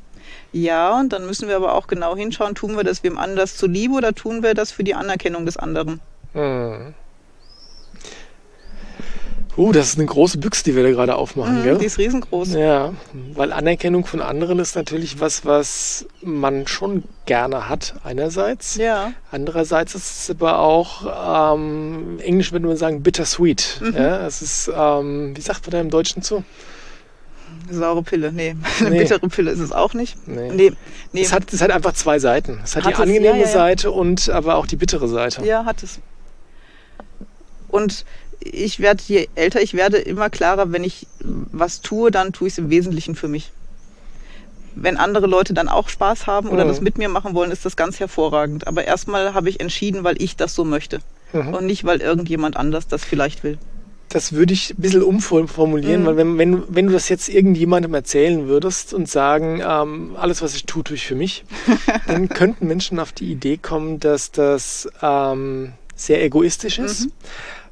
Ja, 0.52 0.98
und 0.98 1.12
dann 1.12 1.26
müssen 1.26 1.48
wir 1.48 1.54
aber 1.54 1.74
auch 1.74 1.86
genau 1.86 2.16
hinschauen, 2.16 2.56
tun 2.56 2.76
wir 2.76 2.82
das 2.82 3.04
wem 3.04 3.16
anders 3.16 3.56
zuliebe 3.56 3.94
oder 3.94 4.14
tun 4.14 4.42
wir 4.42 4.54
das 4.54 4.72
für 4.72 4.82
die 4.82 4.94
Anerkennung 4.94 5.46
des 5.46 5.56
anderen? 5.56 6.00
Hm. 6.32 6.94
Uh, 9.58 9.72
das 9.72 9.88
ist 9.88 9.98
eine 9.98 10.06
große 10.06 10.38
Büchse, 10.38 10.62
die 10.62 10.76
wir 10.76 10.84
da 10.84 10.90
gerade 10.90 11.16
aufmachen, 11.16 11.58
Mhm, 11.60 11.64
gell? 11.64 11.78
die 11.78 11.86
ist 11.86 11.98
riesengroß. 11.98 12.52
Ja, 12.54 12.94
weil 13.34 13.52
Anerkennung 13.52 14.06
von 14.06 14.22
anderen 14.22 14.60
ist 14.60 14.76
natürlich 14.76 15.18
was, 15.20 15.44
was 15.44 16.06
man 16.22 16.68
schon 16.68 17.02
gerne 17.26 17.68
hat, 17.68 17.94
einerseits. 18.04 18.76
Ja, 18.76 19.12
Andererseits 19.32 19.96
ist 19.96 20.22
es 20.22 20.30
aber 20.30 20.60
auch, 20.60 21.54
ähm, 21.56 22.18
im 22.18 22.20
Englisch 22.20 22.52
würde 22.52 22.68
man 22.68 22.76
sagen, 22.76 23.02
bittersweet. 23.02 23.80
Mhm. 23.82 23.94
Ja, 23.96 24.24
es 24.26 24.42
ist, 24.42 24.70
ähm, 24.74 25.36
wie 25.36 25.40
sagt 25.40 25.62
man 25.66 25.72
da 25.72 25.80
im 25.80 25.90
Deutschen 25.90 26.22
zu? 26.22 26.44
saure 27.70 28.02
Pille. 28.02 28.32
Nee, 28.32 28.54
eine 28.80 28.90
Nee. 28.90 28.98
bittere 29.00 29.28
Pille 29.28 29.50
ist 29.50 29.58
es 29.58 29.72
auch 29.72 29.92
nicht. 29.92 30.16
Nee. 30.26 30.50
Nee, 30.52 30.72
nee. 31.12 31.20
Es, 31.22 31.32
hat, 31.34 31.52
es 31.52 31.60
hat 31.60 31.70
einfach 31.70 31.92
zwei 31.92 32.18
Seiten. 32.18 32.60
Es 32.64 32.76
hat, 32.76 32.84
Hat 32.84 32.90
die 32.92 32.94
es, 32.94 33.00
angenehme 33.00 33.26
ja, 33.26 33.34
ja, 33.34 33.40
ja. 33.40 33.46
Seite 33.48 33.90
und 33.90 34.30
aber 34.30 34.54
auch 34.56 34.66
die 34.66 34.76
bittere 34.76 35.06
Seite. 35.08 35.44
Ja, 35.44 35.64
hat 35.66 35.82
es. 35.82 35.98
Und 37.68 38.04
ich 38.52 38.80
werde, 38.80 39.02
je 39.06 39.28
älter 39.34 39.60
ich 39.62 39.74
werde, 39.74 39.98
immer 39.98 40.30
klarer, 40.30 40.72
wenn 40.72 40.84
ich 40.84 41.06
was 41.20 41.80
tue, 41.80 42.10
dann 42.10 42.32
tue 42.32 42.48
ich 42.48 42.54
es 42.54 42.58
im 42.58 42.70
Wesentlichen 42.70 43.14
für 43.14 43.28
mich. 43.28 43.52
Wenn 44.74 44.96
andere 44.96 45.26
Leute 45.26 45.54
dann 45.54 45.68
auch 45.68 45.88
Spaß 45.88 46.26
haben 46.26 46.48
oder 46.50 46.64
Mhm. 46.64 46.68
das 46.68 46.80
mit 46.80 46.98
mir 46.98 47.08
machen 47.08 47.34
wollen, 47.34 47.50
ist 47.50 47.64
das 47.64 47.76
ganz 47.76 47.98
hervorragend. 47.98 48.66
Aber 48.68 48.84
erstmal 48.84 49.34
habe 49.34 49.48
ich 49.48 49.60
entschieden, 49.60 50.04
weil 50.04 50.20
ich 50.22 50.36
das 50.36 50.54
so 50.54 50.64
möchte. 50.64 51.00
Mhm. 51.32 51.54
Und 51.54 51.66
nicht, 51.66 51.84
weil 51.84 52.00
irgendjemand 52.00 52.56
anders 52.56 52.86
das 52.86 53.04
vielleicht 53.04 53.42
will. 53.42 53.58
Das 54.10 54.32
würde 54.32 54.54
ich 54.54 54.70
ein 54.70 54.76
bisschen 54.80 55.02
umformulieren, 55.02 56.02
Mhm. 56.02 56.06
weil 56.06 56.16
wenn, 56.16 56.38
wenn, 56.38 56.62
wenn 56.74 56.86
du 56.86 56.92
das 56.92 57.08
jetzt 57.08 57.28
irgendjemandem 57.28 57.92
erzählen 57.92 58.46
würdest 58.46 58.94
und 58.94 59.08
sagen, 59.08 59.60
ähm, 59.66 60.16
alles, 60.16 60.40
was 60.42 60.54
ich 60.54 60.64
tue, 60.64 60.84
tue 60.84 60.94
ich 60.96 61.06
für 61.06 61.16
mich, 61.16 61.44
dann 62.06 62.28
könnten 62.28 62.66
Menschen 62.68 63.00
auf 63.00 63.12
die 63.12 63.30
Idee 63.32 63.58
kommen, 63.58 63.98
dass 64.00 64.30
das 64.30 64.88
ähm, 65.02 65.72
sehr 65.96 66.22
egoistisch 66.24 66.78
ist. 66.78 67.06
Mhm. 67.06 67.12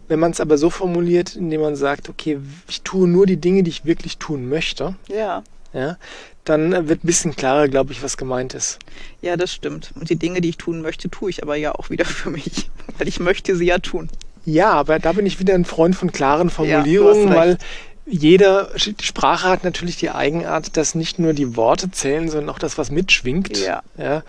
Wenn 0.08 0.20
man 0.20 0.30
es 0.30 0.40
aber 0.40 0.56
so 0.58 0.70
formuliert, 0.70 1.36
indem 1.36 1.60
man 1.62 1.76
sagt, 1.76 2.08
okay, 2.08 2.38
ich 2.68 2.82
tue 2.82 3.08
nur 3.08 3.26
die 3.26 3.38
Dinge, 3.38 3.62
die 3.62 3.70
ich 3.70 3.84
wirklich 3.84 4.18
tun 4.18 4.48
möchte, 4.48 4.94
Ja, 5.08 5.42
ja, 5.72 5.96
dann 6.44 6.88
wird 6.88 7.02
ein 7.02 7.06
bisschen 7.06 7.34
klarer, 7.34 7.68
glaube 7.68 7.92
ich, 7.92 8.02
was 8.02 8.16
gemeint 8.16 8.54
ist. 8.54 8.78
ja, 9.20 9.36
das 9.36 9.52
stimmt. 9.52 9.92
Und 9.98 10.08
die 10.10 10.16
Dinge, 10.16 10.40
die 10.40 10.50
ich 10.50 10.56
tun 10.56 10.80
möchte, 10.80 11.10
tue 11.10 11.28
ich 11.30 11.42
aber 11.42 11.56
ja 11.56 11.74
auch 11.74 11.90
wieder 11.90 12.04
für 12.06 12.30
mich. 12.30 12.70
Weil 12.98 13.08
ich 13.08 13.20
möchte 13.20 13.56
sie 13.56 13.66
ja 13.66 13.78
tun. 13.78 14.08
Ja, 14.44 14.70
aber 14.70 15.00
da 15.00 15.12
bin 15.12 15.26
ich 15.26 15.40
wieder 15.40 15.54
ein 15.54 15.64
Freund 15.64 15.96
von 15.96 16.12
klaren 16.12 16.48
Ja, 16.48 16.54
Formulierungen, 16.54 17.30
hast 17.30 17.36
weil 17.36 17.58
jeder, 18.06 18.70
die 18.76 19.04
Sprache 19.04 19.48
hat 19.48 19.64
natürlich 19.64 19.96
die 19.96 20.10
Eigenart, 20.10 20.76
dass 20.76 20.94
nicht 20.94 21.18
nur 21.18 21.32
die 21.32 21.56
Worte 21.56 21.90
zählen, 21.90 22.28
sondern 22.28 22.50
auch 22.50 22.60
das, 22.60 22.78
was 22.78 22.92
mitschwingt. 22.92 23.58
Ja. 23.58 23.82
ja. 23.98 24.22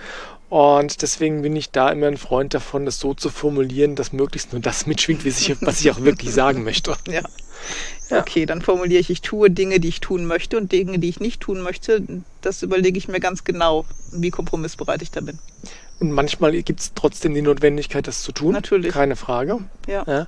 Und 0.49 1.01
deswegen 1.01 1.41
bin 1.41 1.55
ich 1.55 1.71
da 1.71 1.89
immer 1.89 2.07
ein 2.07 2.17
Freund 2.17 2.53
davon, 2.53 2.85
das 2.85 2.99
so 2.99 3.13
zu 3.13 3.29
formulieren, 3.29 3.95
dass 3.95 4.13
möglichst 4.13 4.53
nur 4.53 4.61
das 4.61 4.85
mitschwingt, 4.85 5.21
sich, 5.21 5.55
was 5.61 5.81
ich 5.81 5.91
auch 5.91 6.01
wirklich 6.01 6.33
sagen 6.33 6.63
möchte. 6.63 6.95
Ja. 7.07 7.21
Ja. 8.09 8.19
Okay, 8.19 8.45
dann 8.45 8.61
formuliere 8.61 9.01
ich, 9.01 9.09
ich 9.09 9.21
tue 9.21 9.49
Dinge, 9.49 9.79
die 9.79 9.87
ich 9.87 9.99
tun 9.99 10.25
möchte 10.25 10.57
und 10.57 10.71
Dinge, 10.71 10.99
die 10.99 11.09
ich 11.09 11.19
nicht 11.19 11.41
tun 11.41 11.61
möchte, 11.61 12.03
das 12.41 12.61
überlege 12.61 12.97
ich 12.99 13.07
mir 13.07 13.19
ganz 13.19 13.43
genau, 13.43 13.85
wie 14.11 14.29
kompromissbereit 14.29 15.01
ich 15.01 15.09
da 15.09 15.21
bin. 15.21 15.39
Und 15.99 16.11
manchmal 16.11 16.51
gibt 16.61 16.79
es 16.79 16.93
trotzdem 16.93 17.33
die 17.33 17.41
Notwendigkeit, 17.41 18.07
das 18.07 18.21
zu 18.21 18.31
tun. 18.31 18.53
Natürlich. 18.53 18.93
Keine 18.93 19.15
Frage. 19.15 19.59
Ja. 19.87 20.03
Ja. 20.07 20.27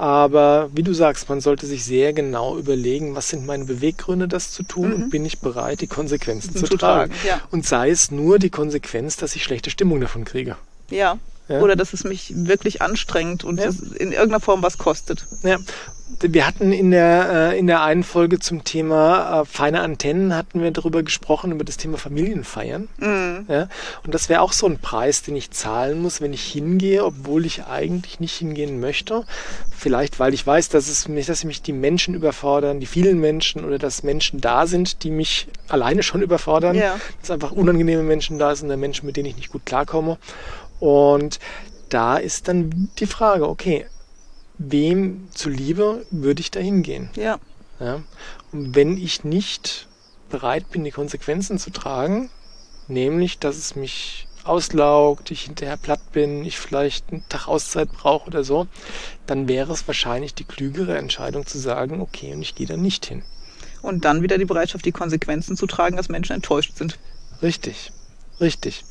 Aber 0.00 0.70
wie 0.72 0.82
du 0.82 0.94
sagst, 0.94 1.28
man 1.28 1.42
sollte 1.42 1.66
sich 1.66 1.84
sehr 1.84 2.14
genau 2.14 2.56
überlegen, 2.56 3.14
was 3.14 3.28
sind 3.28 3.44
meine 3.44 3.66
Beweggründe, 3.66 4.28
das 4.28 4.50
zu 4.50 4.62
tun 4.62 4.94
und 4.94 5.10
bin 5.10 5.26
ich 5.26 5.40
bereit, 5.40 5.82
die 5.82 5.88
Konsequenzen 5.88 6.54
zu, 6.54 6.60
Mhm. 6.62 6.66
Zu 6.70 6.76
tragen. 6.78 7.12
tragen, 7.12 7.26
ja. 7.28 7.38
Und 7.50 7.66
sei 7.66 7.90
es 7.90 8.10
nur 8.10 8.38
die 8.38 8.48
Konsequenz, 8.48 9.18
dass 9.18 9.36
ich 9.36 9.44
schlechte 9.44 9.68
Stimmung 9.68 10.00
davon 10.00 10.24
kriege. 10.24 10.56
Ja. 10.88 11.18
Ja. 11.50 11.60
Oder 11.60 11.74
dass 11.74 11.92
es 11.92 12.04
mich 12.04 12.32
wirklich 12.34 12.80
anstrengt 12.80 13.42
und 13.42 13.58
Ja. 13.58 13.70
in 13.98 14.12
irgendeiner 14.12 14.40
Form 14.40 14.62
was 14.62 14.78
kostet. 14.78 15.26
Ja. 15.42 15.58
Wir 16.20 16.44
hatten 16.44 16.72
in 16.72 16.90
der, 16.90 17.52
äh, 17.52 17.58
in 17.58 17.68
der 17.68 17.82
einen 17.82 18.02
Folge 18.02 18.40
zum 18.40 18.64
Thema 18.64 19.42
äh, 19.42 19.44
feine 19.44 19.80
Antennen 19.80 20.34
hatten 20.34 20.60
wir 20.60 20.72
darüber 20.72 21.04
gesprochen, 21.04 21.52
über 21.52 21.62
das 21.64 21.76
Thema 21.76 21.98
Familienfeiern. 21.98 22.88
Mhm. 22.98 23.46
Ja? 23.48 23.68
Und 24.04 24.12
das 24.12 24.28
wäre 24.28 24.40
auch 24.40 24.52
so 24.52 24.66
ein 24.66 24.78
Preis, 24.78 25.22
den 25.22 25.36
ich 25.36 25.52
zahlen 25.52 26.02
muss, 26.02 26.20
wenn 26.20 26.32
ich 26.32 26.42
hingehe, 26.42 27.04
obwohl 27.04 27.46
ich 27.46 27.64
eigentlich 27.64 28.18
nicht 28.18 28.36
hingehen 28.36 28.80
möchte. 28.80 29.24
Vielleicht, 29.76 30.18
weil 30.18 30.34
ich 30.34 30.44
weiß, 30.44 30.68
dass, 30.68 30.88
es 30.88 31.06
mich, 31.06 31.26
dass 31.26 31.44
mich 31.44 31.62
die 31.62 31.72
Menschen 31.72 32.14
überfordern, 32.14 32.80
die 32.80 32.86
vielen 32.86 33.20
Menschen 33.20 33.64
oder 33.64 33.78
dass 33.78 34.02
Menschen 34.02 34.40
da 34.40 34.66
sind, 34.66 35.04
die 35.04 35.12
mich 35.12 35.46
alleine 35.68 36.02
schon 36.02 36.22
überfordern. 36.22 36.74
Ja. 36.76 36.98
Dass 37.20 37.30
einfach 37.30 37.52
unangenehme 37.52 38.02
Menschen 38.02 38.38
da 38.38 38.54
sind, 38.56 38.66
oder 38.66 38.76
Menschen, 38.76 39.06
mit 39.06 39.16
denen 39.16 39.26
ich 39.26 39.36
nicht 39.36 39.52
gut 39.52 39.64
klarkomme. 39.64 40.18
Und 40.80 41.38
da 41.90 42.16
ist 42.16 42.48
dann 42.48 42.90
die 42.98 43.06
Frage, 43.06 43.48
okay, 43.48 43.86
wem 44.58 45.28
zuliebe 45.32 46.04
würde 46.10 46.40
ich 46.40 46.50
da 46.50 46.60
hingehen? 46.60 47.10
Ja. 47.14 47.38
Ja? 47.78 48.02
Und 48.52 48.74
wenn 48.74 48.96
ich 48.96 49.24
nicht 49.24 49.88
bereit 50.30 50.70
bin, 50.70 50.84
die 50.84 50.90
Konsequenzen 50.90 51.58
zu 51.58 51.70
tragen, 51.70 52.30
nämlich, 52.88 53.38
dass 53.38 53.56
es 53.56 53.76
mich 53.76 54.26
auslaugt, 54.44 55.30
ich 55.30 55.42
hinterher 55.42 55.76
platt 55.76 56.12
bin, 56.12 56.44
ich 56.44 56.58
vielleicht 56.58 57.10
einen 57.10 57.28
Tag 57.28 57.48
Auszeit 57.48 57.90
brauche 57.92 58.26
oder 58.26 58.44
so, 58.44 58.66
dann 59.26 59.48
wäre 59.48 59.72
es 59.72 59.86
wahrscheinlich 59.86 60.34
die 60.34 60.44
klügere 60.44 60.96
Entscheidung 60.96 61.46
zu 61.46 61.58
sagen, 61.58 62.00
okay, 62.00 62.32
und 62.32 62.42
ich 62.42 62.54
gehe 62.54 62.66
da 62.66 62.76
nicht 62.76 63.06
hin. 63.06 63.22
Und 63.82 64.04
dann 64.04 64.22
wieder 64.22 64.38
die 64.38 64.44
Bereitschaft, 64.44 64.84
die 64.84 64.92
Konsequenzen 64.92 65.56
zu 65.56 65.66
tragen, 65.66 65.96
dass 65.96 66.08
Menschen 66.08 66.34
enttäuscht 66.34 66.76
sind. 66.76 66.98
Richtig, 67.42 67.92
richtig. 68.40 68.84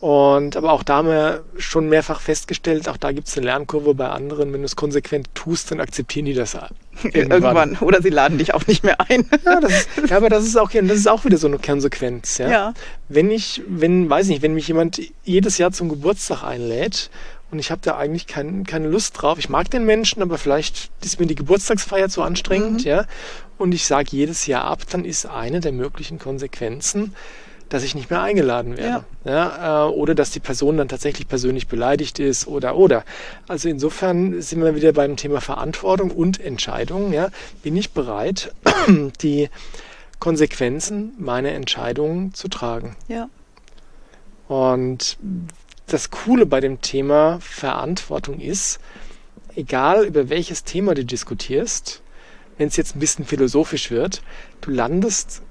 Und 0.00 0.56
aber 0.56 0.72
auch 0.72 0.82
da 0.82 0.96
haben 0.96 1.08
wir 1.08 1.44
schon 1.58 1.90
mehrfach 1.90 2.22
festgestellt, 2.22 2.88
auch 2.88 2.96
da 2.96 3.12
gibt 3.12 3.28
es 3.28 3.36
eine 3.36 3.46
Lernkurve 3.46 3.94
bei 3.94 4.08
anderen. 4.08 4.50
Wenn 4.52 4.60
du 4.60 4.64
es 4.64 4.74
konsequent 4.74 5.28
tust, 5.34 5.70
dann 5.70 5.78
akzeptieren 5.78 6.24
die 6.24 6.32
das 6.32 6.54
irgendwann. 7.02 7.30
irgendwann. 7.30 7.76
Oder 7.80 8.00
sie 8.00 8.08
laden 8.08 8.38
dich 8.38 8.54
auch 8.54 8.66
nicht 8.66 8.82
mehr 8.82 8.98
ein. 9.00 9.28
ja, 9.44 9.60
das 9.60 9.86
ja, 10.08 10.16
aber 10.16 10.30
das 10.30 10.44
ist 10.44 10.56
auch 10.56 10.70
das 10.70 10.96
ist 10.96 11.06
auch 11.08 11.26
wieder 11.26 11.36
so 11.36 11.48
eine 11.48 11.58
Konsequenz. 11.58 12.38
Ja? 12.38 12.50
Ja. 12.50 12.74
Wenn 13.10 13.30
ich, 13.30 13.62
wenn, 13.68 14.08
weiß 14.08 14.28
nicht, 14.28 14.40
wenn 14.40 14.54
mich 14.54 14.68
jemand 14.68 15.02
jedes 15.24 15.58
Jahr 15.58 15.70
zum 15.70 15.90
Geburtstag 15.90 16.44
einlädt 16.44 17.10
und 17.50 17.58
ich 17.58 17.70
habe 17.70 17.82
da 17.84 17.98
eigentlich 17.98 18.26
kein, 18.26 18.64
keine 18.64 18.88
Lust 18.88 19.20
drauf. 19.20 19.38
Ich 19.38 19.50
mag 19.50 19.70
den 19.70 19.84
Menschen, 19.84 20.22
aber 20.22 20.38
vielleicht 20.38 20.90
ist 21.04 21.20
mir 21.20 21.26
die 21.26 21.34
Geburtstagsfeier 21.34 22.08
zu 22.08 22.22
anstrengend, 22.22 22.84
Mhm. 22.84 22.86
ja. 22.90 23.04
Und 23.58 23.72
ich 23.72 23.84
sage 23.84 24.08
jedes 24.12 24.46
Jahr 24.46 24.64
ab, 24.64 24.84
dann 24.90 25.04
ist 25.04 25.26
eine 25.26 25.60
der 25.60 25.72
möglichen 25.72 26.18
Konsequenzen, 26.18 27.14
dass 27.70 27.84
ich 27.84 27.94
nicht 27.94 28.10
mehr 28.10 28.20
eingeladen 28.20 28.76
werde. 28.76 29.04
Ja. 29.24 29.86
äh, 29.86 29.90
oder 29.90 30.14
dass 30.14 30.30
die 30.30 30.40
Person 30.40 30.76
dann 30.76 30.88
tatsächlich 30.88 31.28
persönlich 31.28 31.68
beleidigt 31.68 32.18
ist 32.18 32.46
oder 32.46 32.76
oder. 32.76 33.04
Also 33.48 33.68
insofern 33.68 34.42
sind 34.42 34.62
wir 34.62 34.74
wieder 34.74 34.92
beim 34.92 35.16
Thema 35.16 35.40
Verantwortung 35.40 36.10
und 36.10 36.38
Entscheidung. 36.40 37.12
Ja. 37.12 37.30
Bin 37.62 37.76
ich 37.76 37.92
bereit, 37.92 38.52
die 39.22 39.48
Konsequenzen 40.18 41.14
meiner 41.18 41.50
Entscheidungen 41.50 42.34
zu 42.34 42.48
tragen? 42.48 42.96
Ja. 43.08 43.30
Und 44.48 45.16
das 45.86 46.10
Coole 46.10 46.46
bei 46.46 46.60
dem 46.60 46.80
Thema 46.80 47.38
Verantwortung 47.40 48.40
ist, 48.40 48.80
egal 49.54 50.04
über 50.04 50.28
welches 50.28 50.64
Thema 50.64 50.94
du 50.94 51.04
diskutierst, 51.04 52.02
wenn 52.58 52.68
es 52.68 52.76
jetzt 52.76 52.96
ein 52.96 53.00
bisschen 53.00 53.24
philosophisch 53.24 53.90
wird, 53.90 54.22
du 54.60 54.72
landest 54.72 55.42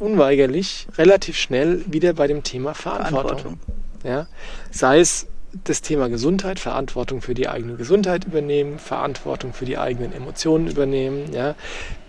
unweigerlich 0.00 0.88
relativ 0.96 1.36
schnell 1.36 1.84
wieder 1.86 2.12
bei 2.12 2.26
dem 2.26 2.42
Thema 2.42 2.74
Verantwortung. 2.74 3.60
Ja? 4.04 4.26
Sei 4.70 5.00
es 5.00 5.26
das 5.64 5.82
Thema 5.82 6.08
Gesundheit, 6.08 6.60
Verantwortung 6.60 7.22
für 7.22 7.34
die 7.34 7.48
eigene 7.48 7.74
Gesundheit 7.74 8.24
übernehmen, 8.24 8.78
Verantwortung 8.78 9.52
für 9.52 9.64
die 9.64 9.78
eigenen 9.78 10.12
Emotionen 10.12 10.68
übernehmen. 10.68 11.32
Ja? 11.32 11.54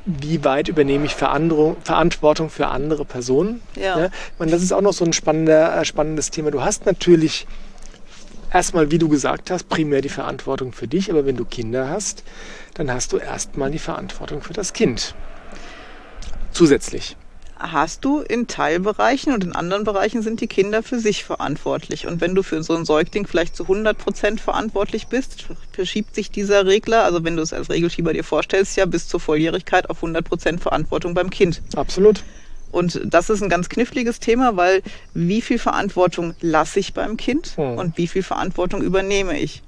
Wie 0.05 0.43
weit 0.43 0.67
übernehme 0.67 1.05
ich 1.05 1.15
Verantwortung 1.15 2.49
für 2.49 2.67
andere 2.67 3.05
Personen? 3.05 3.61
Ja. 3.75 3.99
Ja? 3.99 4.05
Ich 4.05 4.39
meine, 4.39 4.51
das 4.51 4.61
ist 4.61 4.71
auch 4.71 4.81
noch 4.81 4.93
so 4.93 5.05
ein 5.05 5.13
spannender, 5.13 5.79
äh, 5.79 5.85
spannendes 5.85 6.29
Thema. 6.29 6.51
Du 6.51 6.61
hast 6.61 6.85
natürlich 6.85 7.47
erstmal, 8.53 8.91
wie 8.91 8.99
du 8.99 9.09
gesagt 9.09 9.49
hast, 9.49 9.69
primär 9.69 10.01
die 10.01 10.09
Verantwortung 10.09 10.71
für 10.71 10.87
dich, 10.87 11.09
aber 11.09 11.25
wenn 11.25 11.37
du 11.37 11.45
Kinder 11.45 11.89
hast, 11.89 12.23
dann 12.75 12.91
hast 12.91 13.11
du 13.13 13.17
erstmal 13.17 13.71
die 13.71 13.79
Verantwortung 13.79 14.41
für 14.41 14.53
das 14.53 14.73
Kind. 14.73 15.15
Zusätzlich. 16.51 17.15
Hast 17.61 18.03
du 18.05 18.19
in 18.19 18.47
Teilbereichen 18.47 19.33
und 19.33 19.43
in 19.43 19.53
anderen 19.53 19.83
Bereichen 19.83 20.21
sind 20.21 20.41
die 20.41 20.47
Kinder 20.47 20.83
für 20.83 20.99
sich 20.99 21.23
verantwortlich. 21.23 22.07
Und 22.07 22.19
wenn 22.21 22.35
du 22.35 22.43
für 22.43 22.63
so 22.63 22.73
einen 22.73 22.85
Säugling 22.85 23.27
vielleicht 23.27 23.55
zu 23.55 23.63
100 23.63 23.97
Prozent 23.97 24.41
verantwortlich 24.41 25.07
bist, 25.07 25.45
verschiebt 25.71 26.15
sich 26.15 26.31
dieser 26.31 26.65
Regler, 26.65 27.03
also 27.03 27.23
wenn 27.23 27.35
du 27.35 27.41
es 27.41 27.53
als 27.53 27.69
Regelschieber 27.69 28.13
dir 28.13 28.23
vorstellst, 28.23 28.75
ja 28.77 28.85
bis 28.85 29.07
zur 29.07 29.19
Volljährigkeit 29.19 29.89
auf 29.89 29.97
100 29.97 30.25
Prozent 30.27 30.61
Verantwortung 30.61 31.13
beim 31.13 31.29
Kind. 31.29 31.61
Absolut. 31.75 32.23
Und 32.71 33.01
das 33.05 33.29
ist 33.29 33.43
ein 33.43 33.49
ganz 33.49 33.69
kniffliges 33.69 34.19
Thema, 34.19 34.55
weil 34.55 34.81
wie 35.13 35.41
viel 35.41 35.59
Verantwortung 35.59 36.33
lasse 36.41 36.79
ich 36.79 36.93
beim 36.93 37.17
Kind 37.17 37.57
Hm. 37.57 37.77
und 37.77 37.97
wie 37.97 38.07
viel 38.07 38.23
Verantwortung 38.23 38.81
übernehme 38.81 39.37
ich? 39.39 39.61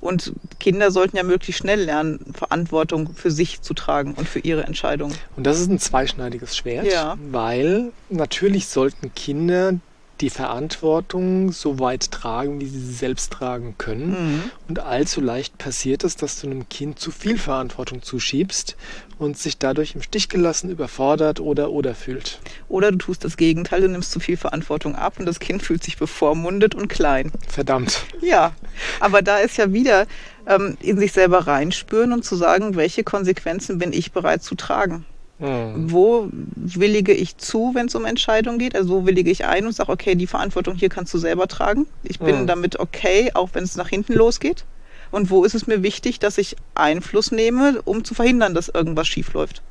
Und 0.00 0.32
Kinder 0.58 0.90
sollten 0.90 1.16
ja 1.16 1.22
möglichst 1.22 1.60
schnell 1.60 1.82
lernen, 1.82 2.32
Verantwortung 2.34 3.10
für 3.14 3.30
sich 3.30 3.60
zu 3.60 3.74
tragen 3.74 4.14
und 4.14 4.26
für 4.28 4.38
ihre 4.38 4.64
Entscheidungen. 4.64 5.14
Und 5.36 5.46
das 5.46 5.60
ist 5.60 5.70
ein 5.70 5.78
zweischneidiges 5.78 6.56
Schwert, 6.56 6.86
Ja. 6.90 7.18
weil 7.30 7.92
natürlich 8.08 8.68
sollten 8.68 9.12
Kinder 9.14 9.74
die 10.20 10.30
Verantwortung 10.30 11.52
so 11.52 11.78
weit 11.78 12.10
tragen, 12.10 12.60
wie 12.60 12.66
sie 12.66 12.80
sie 12.80 12.92
selbst 12.92 13.32
tragen 13.32 13.74
können. 13.78 14.10
Mhm. 14.10 14.42
Und 14.68 14.78
allzu 14.80 15.20
leicht 15.20 15.58
passiert 15.58 16.04
es, 16.04 16.16
dass 16.16 16.40
du 16.40 16.46
einem 16.46 16.68
Kind 16.68 16.98
zu 16.98 17.10
viel 17.10 17.38
Verantwortung 17.38 18.02
zuschiebst 18.02 18.76
und 19.18 19.38
sich 19.38 19.58
dadurch 19.58 19.94
im 19.94 20.02
Stich 20.02 20.28
gelassen, 20.28 20.70
überfordert 20.70 21.40
oder 21.40 21.70
oder 21.70 21.94
fühlt. 21.94 22.40
Oder 22.68 22.90
du 22.92 22.98
tust 22.98 23.24
das 23.24 23.36
Gegenteil, 23.36 23.82
du 23.82 23.88
nimmst 23.88 24.12
zu 24.12 24.20
viel 24.20 24.36
Verantwortung 24.36 24.94
ab 24.94 25.18
und 25.18 25.26
das 25.26 25.40
Kind 25.40 25.62
fühlt 25.62 25.82
sich 25.82 25.96
bevormundet 25.96 26.74
und 26.74 26.88
klein. 26.88 27.32
Verdammt. 27.48 28.04
Ja, 28.20 28.52
aber 28.98 29.22
da 29.22 29.38
ist 29.38 29.56
ja 29.56 29.72
wieder 29.72 30.06
ähm, 30.46 30.76
in 30.80 30.98
sich 30.98 31.12
selber 31.12 31.46
reinspüren 31.46 32.12
und 32.12 32.24
zu 32.24 32.36
sagen, 32.36 32.76
welche 32.76 33.04
Konsequenzen 33.04 33.78
bin 33.78 33.92
ich 33.92 34.12
bereit 34.12 34.42
zu 34.42 34.54
tragen. 34.54 35.04
Hm. 35.40 35.90
Wo 35.90 36.28
willige 36.54 37.12
ich 37.12 37.38
zu, 37.38 37.72
wenn 37.74 37.86
es 37.86 37.94
um 37.94 38.04
Entscheidungen 38.04 38.58
geht? 38.58 38.76
Also 38.76 38.90
wo 38.90 39.06
willige 39.06 39.30
ich 39.30 39.46
ein 39.46 39.66
und 39.66 39.72
sage, 39.72 39.90
okay, 39.90 40.14
die 40.14 40.26
Verantwortung 40.26 40.76
hier 40.76 40.90
kannst 40.90 41.12
du 41.14 41.18
selber 41.18 41.48
tragen. 41.48 41.86
Ich 42.02 42.18
bin 42.20 42.42
Mhm. 42.42 42.46
damit 42.46 42.78
okay, 42.78 43.30
auch 43.34 43.50
wenn 43.54 43.64
es 43.64 43.74
nach 43.76 43.88
hinten 43.88 44.12
losgeht. 44.12 44.64
Und 45.10 45.30
wo 45.30 45.44
ist 45.44 45.54
es 45.54 45.66
mir 45.66 45.82
wichtig, 45.82 46.20
dass 46.20 46.38
ich 46.38 46.56
Einfluss 46.74 47.32
nehme, 47.32 47.80
um 47.84 48.04
zu 48.04 48.14
verhindern, 48.14 48.54
dass 48.54 48.68
irgendwas 48.68 49.08
schief 49.08 49.32
läuft? 49.32 49.62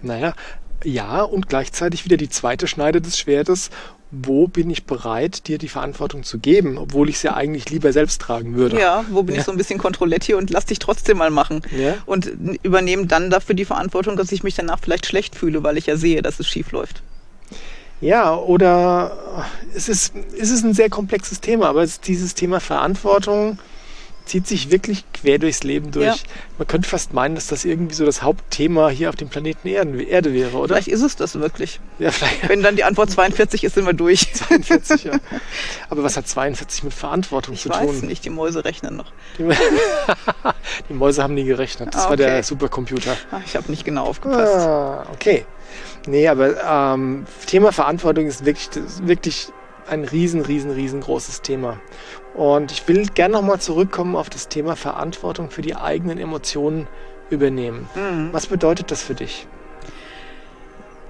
Naja, 0.00 0.34
ja, 0.84 1.22
und 1.22 1.48
gleichzeitig 1.48 2.04
wieder 2.04 2.16
die 2.16 2.28
zweite 2.28 2.66
Schneide 2.66 3.00
des 3.00 3.18
Schwertes. 3.18 3.70
Wo 4.12 4.46
bin 4.46 4.70
ich 4.70 4.84
bereit, 4.84 5.48
dir 5.48 5.58
die 5.58 5.68
Verantwortung 5.68 6.22
zu 6.22 6.38
geben, 6.38 6.78
obwohl 6.78 7.08
ich 7.08 7.18
sie 7.18 7.32
eigentlich 7.34 7.70
lieber 7.70 7.92
selbst 7.92 8.20
tragen 8.20 8.54
würde? 8.54 8.78
Ja, 8.78 9.04
wo 9.10 9.24
bin 9.24 9.34
Ja. 9.34 9.40
ich 9.40 9.46
so 9.46 9.50
ein 9.52 9.58
bisschen 9.58 9.78
Kontrolletti 9.80 10.34
und 10.34 10.50
lass 10.50 10.64
dich 10.66 10.78
trotzdem 10.78 11.18
mal 11.18 11.30
machen. 11.30 11.62
Ja. 11.76 11.94
Und 12.06 12.30
übernehme 12.62 13.06
dann 13.06 13.30
dafür 13.30 13.56
die 13.56 13.64
Verantwortung, 13.64 14.16
dass 14.16 14.30
ich 14.30 14.44
mich 14.44 14.54
danach 14.54 14.78
vielleicht 14.80 15.06
schlecht 15.06 15.34
fühle, 15.34 15.64
weil 15.64 15.76
ich 15.76 15.86
ja 15.86 15.96
sehe, 15.96 16.22
dass 16.22 16.38
es 16.38 16.46
schief 16.46 16.70
läuft. 16.70 17.02
Ja, 18.00 18.36
oder 18.36 19.46
es 19.74 19.88
ist, 19.88 20.12
es 20.38 20.50
ist 20.50 20.64
ein 20.64 20.74
sehr 20.74 20.88
komplexes 20.90 21.40
Thema, 21.40 21.66
aber 21.68 21.82
es, 21.82 22.00
dieses 22.00 22.34
Thema 22.34 22.60
Verantwortung 22.60 23.58
zieht 24.26 24.46
sich 24.46 24.70
wirklich 24.70 25.04
quer 25.12 25.38
durchs 25.38 25.62
Leben 25.62 25.90
durch. 25.92 26.04
Ja. 26.06 26.14
Man 26.58 26.66
könnte 26.68 26.88
fast 26.88 27.12
meinen, 27.14 27.34
dass 27.36 27.46
das 27.46 27.64
irgendwie 27.64 27.94
so 27.94 28.04
das 28.04 28.22
Hauptthema 28.22 28.88
hier 28.88 29.08
auf 29.08 29.16
dem 29.16 29.28
Planeten 29.28 29.68
Erden, 29.68 29.98
Erde 30.00 30.34
wäre, 30.34 30.56
oder? 30.56 30.74
Vielleicht 30.74 30.88
ist 30.88 31.02
es 31.02 31.16
das 31.16 31.34
wirklich. 31.36 31.80
Ja, 31.98 32.10
vielleicht 32.10 32.48
Wenn 32.48 32.62
dann 32.62 32.76
die 32.76 32.84
Antwort 32.84 33.10
42 33.10 33.64
ist, 33.64 33.74
sind 33.74 33.86
wir 33.86 33.92
durch. 33.94 34.32
42, 34.34 35.04
ja. 35.04 35.12
Aber 35.88 36.02
was 36.02 36.16
hat 36.16 36.26
42 36.28 36.84
mit 36.84 36.92
Verantwortung 36.92 37.54
Ich 37.54 37.62
zu 37.62 37.70
weiß 37.70 37.80
tun? 38.00 38.00
nicht, 38.08 38.24
die 38.24 38.30
Mäuse 38.30 38.64
rechnen 38.64 38.96
noch. 38.96 39.12
Die, 39.38 39.44
die 40.88 40.94
Mäuse 40.94 41.22
haben 41.22 41.34
nie 41.34 41.44
gerechnet. 41.44 41.94
Das 41.94 42.06
Ah, 42.06 42.10
war 42.10 42.16
der 42.16 42.28
okay. 42.34 42.42
Supercomputer. 42.42 43.16
Ach, 43.30 43.40
ich 43.46 43.56
habe 43.56 43.70
nicht 43.70 43.84
genau 43.84 44.04
aufgepasst. 44.04 44.54
Ah, 44.54 45.06
okay. 45.12 45.44
Nee, 46.06 46.28
aber 46.28 46.94
ähm, 46.94 47.26
Thema 47.46 47.72
Verantwortung 47.72 48.26
ist 48.26 48.44
wirklich, 48.44 48.68
wirklich 49.02 49.48
ein 49.88 50.04
riesen, 50.04 50.40
riesen, 50.40 50.70
riesengroßes 50.70 51.42
Thema. 51.42 51.80
Und 52.34 52.72
ich 52.72 52.86
will 52.88 53.06
gerne 53.06 53.34
nochmal 53.34 53.60
zurückkommen 53.60 54.16
auf 54.16 54.30
das 54.30 54.48
Thema 54.48 54.76
Verantwortung 54.76 55.50
für 55.50 55.62
die 55.62 55.74
eigenen 55.74 56.18
Emotionen 56.18 56.86
übernehmen. 57.30 57.88
Mhm. 57.94 58.28
Was 58.32 58.46
bedeutet 58.46 58.90
das 58.90 59.02
für 59.02 59.14
dich? 59.14 59.46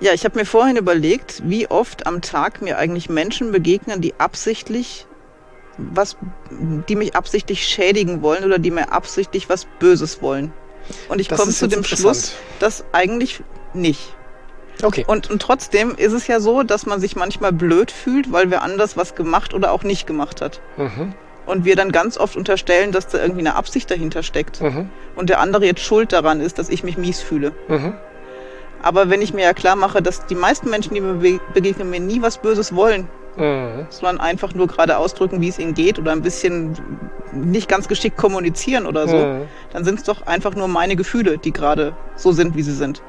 Ja, 0.01 0.13
ich 0.13 0.25
habe 0.25 0.39
mir 0.39 0.45
vorhin 0.45 0.77
überlegt, 0.77 1.43
wie 1.45 1.69
oft 1.69 2.07
am 2.07 2.21
Tag 2.21 2.61
mir 2.61 2.79
eigentlich 2.79 3.09
Menschen 3.09 3.51
begegnen, 3.51 4.01
die 4.01 4.15
absichtlich 4.19 5.07
was, 5.79 6.17
die 6.89 6.97
mich 6.97 7.15
absichtlich 7.15 7.67
schädigen 7.67 8.23
wollen 8.23 8.45
oder 8.45 8.59
die 8.59 8.71
mir 8.71 8.93
absichtlich 8.93 9.49
was 9.49 9.67
Böses 9.79 10.23
wollen. 10.23 10.53
Und 11.09 11.21
ich 11.21 11.29
komme 11.29 11.51
zu 11.53 11.67
dem. 11.67 11.85
Schluss, 11.85 12.35
dass 12.61 12.85
eigentlich 12.93 13.43
nicht. 13.75 14.16
Okay. 14.83 15.05
Und, 15.07 15.31
und 15.31 15.41
trotzdem 15.41 15.95
ist 15.97 16.13
es 16.13 16.27
ja 16.27 16.41
so, 16.41 16.63
dass 16.63 16.87
man 16.87 17.01
sich 17.01 17.17
manchmal 17.17 17.53
blöd 17.53 17.91
fühlt, 17.91 18.33
weil 18.33 18.51
wer 18.51 18.63
anders 18.63 18.97
was 18.97 19.15
gemacht 19.15 19.55
oder 19.55 19.73
auch 19.73 19.83
nicht 19.83 20.07
gemacht 20.07 20.41
hat. 20.41 20.61
Mhm. 20.77 21.15
Und 21.47 21.65
wir 21.65 21.77
dann 21.77 21.93
ganz 21.93 22.19
oft 22.19 22.37
unterstellen, 22.37 22.93
dass 22.93 23.07
da 23.09 23.19
irgendwie 23.19 23.41
eine 23.41 23.55
Absicht 23.55 23.91
dahinter 23.91 24.23
steckt. 24.23 24.61
Mhm. 24.61 24.91
Und 25.15 25.31
der 25.31 25.41
andere 25.41 25.65
jetzt 25.65 25.81
schuld 25.81 26.13
daran 26.13 26.41
ist, 26.41 26.59
dass 26.59 26.69
ich 26.69 26.83
mich 26.85 26.99
mies 26.99 27.21
fühle. 27.21 27.53
Mhm. 27.69 27.95
Aber 28.83 29.09
wenn 29.11 29.23
ich 29.23 29.33
mir 29.33 29.43
ja 29.45 29.53
klar 29.55 29.77
mache, 29.77 30.03
dass 30.03 30.27
die 30.27 30.35
meisten 30.35 30.69
Menschen, 30.71 30.95
die 30.95 31.01
mir 31.01 31.15
be- 31.15 31.41
begegnen, 31.55 31.89
mir 31.91 32.01
nie 32.01 32.21
was 32.21 32.39
Böses 32.39 32.75
wollen, 32.75 33.09
Mhm. 33.37 33.87
sondern 33.91 34.19
einfach 34.21 34.55
nur 34.55 34.67
gerade 34.67 34.97
ausdrücken, 34.97 35.41
wie 35.41 35.49
es 35.49 35.59
ihnen 35.59 35.75
geht 35.75 35.99
oder 35.99 36.13
ein 36.13 36.23
bisschen 36.23 36.77
nicht 37.33 37.69
ganz 37.69 37.87
geschickt 37.87 38.17
kommunizieren 38.17 38.87
oder 38.87 39.07
so, 39.09 39.17
Mhm. 39.17 39.43
dann 39.73 39.85
sind 39.85 39.99
es 39.99 40.05
doch 40.05 40.27
einfach 40.27 40.55
nur 40.55 40.69
meine 40.69 40.97
Gefühle, 40.97 41.37
die 41.39 41.53
gerade 41.53 41.95
so 42.17 42.33
sind, 42.33 42.57
wie 42.57 42.63
sie 42.63 42.73
sind. 42.73 43.03